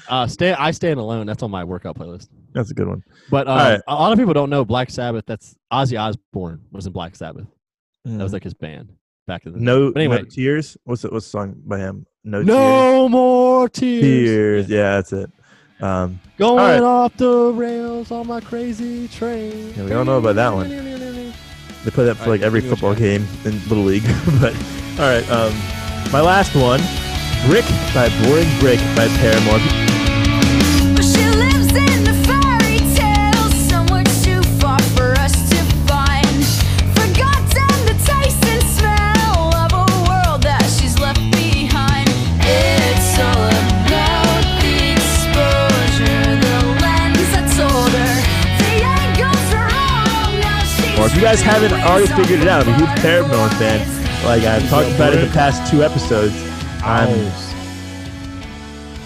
[0.08, 0.52] Uh, stay.
[0.52, 1.26] I stand alone.
[1.26, 2.28] That's on my workout playlist.
[2.52, 3.02] That's a good one.
[3.30, 3.80] But um, All right.
[3.86, 5.24] a lot of people don't know Black Sabbath.
[5.26, 7.46] That's Ozzy Osbourne was in Black Sabbath.
[8.04, 8.22] That Mm.
[8.22, 8.92] was like his band
[9.28, 9.64] back in the day.
[9.64, 10.76] no, But anyway, no tears.
[10.84, 11.12] What's it?
[11.12, 12.04] What's the song by him?
[12.24, 14.02] No, no more tears.
[14.02, 14.66] tears.
[14.66, 14.68] Tears.
[14.68, 15.30] Yeah, that's it.
[15.80, 16.82] Um, Going All right.
[16.82, 19.72] off the rails on my crazy train.
[19.76, 20.68] Yeah, we don't know about that one.
[21.84, 24.04] They play that for like every give me what football game in Little League.
[24.40, 24.54] but
[24.98, 25.52] all right, um,
[26.12, 26.80] my last one,
[27.46, 29.58] "Brick" by Boring Brick by Paramore.
[51.42, 53.80] Guys haven't already figured it out, I'm a huge Paramore fan.
[54.24, 56.34] Like I've talked about it in the past two episodes.
[56.84, 57.10] I'm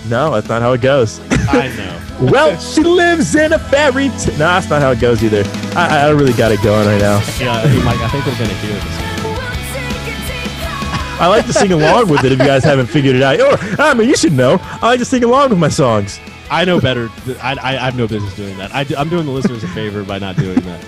[0.08, 1.20] no, that's not how it goes.
[1.48, 1.68] I
[2.20, 2.30] know.
[2.30, 4.08] well, she lives in a fairy.
[4.10, 5.42] T- no, that's not how it goes either.
[5.76, 7.18] I, I really got it going right now.
[7.40, 9.24] Yeah, Mike, I think we're gonna hear this.
[9.24, 11.20] We'll take a deep dive.
[11.20, 13.40] I like to sing along with it if you guys haven't figured it out.
[13.40, 14.58] Or I mean, you should know.
[14.60, 16.20] I like to sing along with my songs.
[16.50, 17.08] I know better.
[17.42, 18.72] I, I, I have no business doing that.
[18.72, 20.84] I, am doing the listeners a favor by not doing that.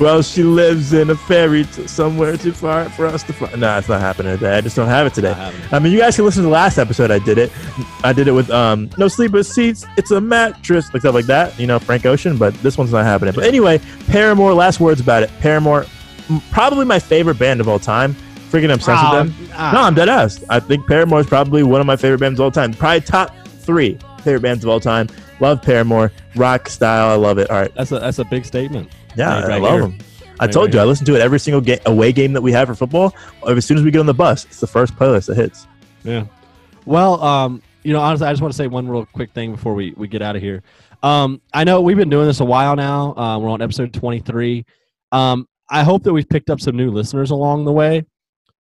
[0.00, 3.60] Well, she lives in a fairy t- somewhere too far for us to find.
[3.60, 4.56] No, it's not happening today.
[4.56, 5.34] I just don't have it today.
[5.72, 7.10] I mean, you guys can listen to the last episode.
[7.10, 7.52] I did it.
[8.02, 9.84] I did it with um, no sleeper seats.
[9.98, 11.58] It's a mattress, like stuff like that.
[11.60, 12.38] You know, Frank Ocean.
[12.38, 13.34] But this one's not happening.
[13.34, 14.54] But anyway, Paramore.
[14.54, 15.30] Last words about it.
[15.40, 15.84] Paramore,
[16.30, 18.14] m- probably my favorite band of all time.
[18.50, 19.48] Freaking obsessed Ah, with them.
[19.54, 19.72] ah.
[19.74, 20.42] No, I'm dead ass.
[20.48, 22.72] I think Paramore is probably one of my favorite bands of all time.
[22.72, 25.08] Probably top three favorite bands of all time.
[25.40, 27.10] Love Paramore, rock style.
[27.10, 27.50] I love it.
[27.50, 27.72] All right.
[27.74, 28.90] That's a that's a big statement.
[29.16, 29.80] Yeah, Right, I love here.
[29.82, 29.98] them.
[30.38, 32.40] I Right, told right you, I listen to it every single ga- away game that
[32.42, 33.14] we have for football.
[33.46, 35.66] As soon as we get on the bus, it's the first playlist that hits.
[36.02, 36.24] Yeah.
[36.86, 39.74] Well, um, you know, honestly, I just want to say one real quick thing before
[39.74, 40.62] we, we get out of here.
[41.02, 43.14] Um, I know we've been doing this a while now.
[43.16, 44.64] Uh, we're on episode 23.
[45.12, 48.04] Um, I hope that we've picked up some new listeners along the way.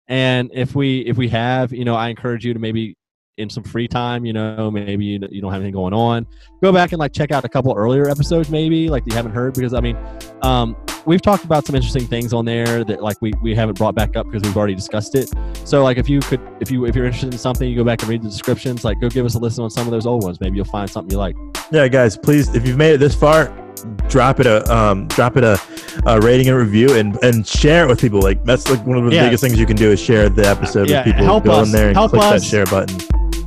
[0.08, 2.96] And if we if we have, you know, I encourage you to maybe
[3.38, 6.26] in some free time, you know, maybe you, you don't have anything going on,
[6.62, 9.52] go back and like check out a couple earlier episodes, maybe like you haven't heard,
[9.54, 9.96] because I mean,
[10.42, 10.74] um,
[11.04, 14.16] we've talked about some interesting things on there that like we, we haven't brought back
[14.16, 15.30] up because we've already discussed it.
[15.64, 18.00] So like if you could if you if you're interested in something, you go back
[18.00, 18.84] and read the descriptions.
[18.84, 20.40] Like go give us a listen on some of those old ones.
[20.40, 21.36] Maybe you'll find something you like.
[21.70, 23.48] Yeah, guys, please, if you've made it this far,
[24.08, 25.60] drop it a um, drop it a,
[26.06, 28.22] a rating and review and and share it with people.
[28.22, 29.24] Like that's like one of the Yeah.
[29.26, 31.24] biggest things you can do is share the episode Yeah, with people.
[31.26, 31.66] help Go us.
[31.66, 32.42] in there and Help click us.
[32.42, 32.96] that share button.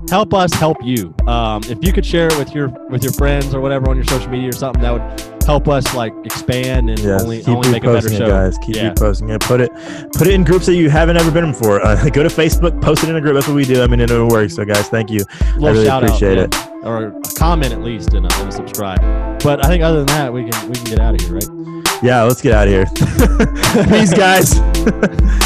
[0.09, 1.13] Help us help you.
[1.27, 4.05] Um, if you could share it with your with your friends or whatever on your
[4.05, 7.71] social media or something, that would help us like expand and Yes, only, keep only
[7.71, 8.27] make a better reposting show.
[8.27, 8.57] guys.
[8.59, 8.93] Keep Yeah.
[8.93, 9.41] reposting it.
[9.41, 9.71] Put it,
[10.13, 11.83] put it in groups that you haven't ever been in before.
[11.85, 13.33] Uh, go to Facebook, post it in a group.
[13.35, 13.81] That's what we do.
[13.83, 14.55] I mean, it works.
[14.55, 15.23] So, guys, thank you.
[15.55, 16.79] little I really shout appreciate out, man.
[16.83, 18.99] or a comment at least, and, uh, and subscribe.
[19.43, 21.93] But I think other than that, we can we can get out of here, right?
[22.03, 22.85] Yeah, let's get out of here.
[23.89, 24.59] Peace, guys.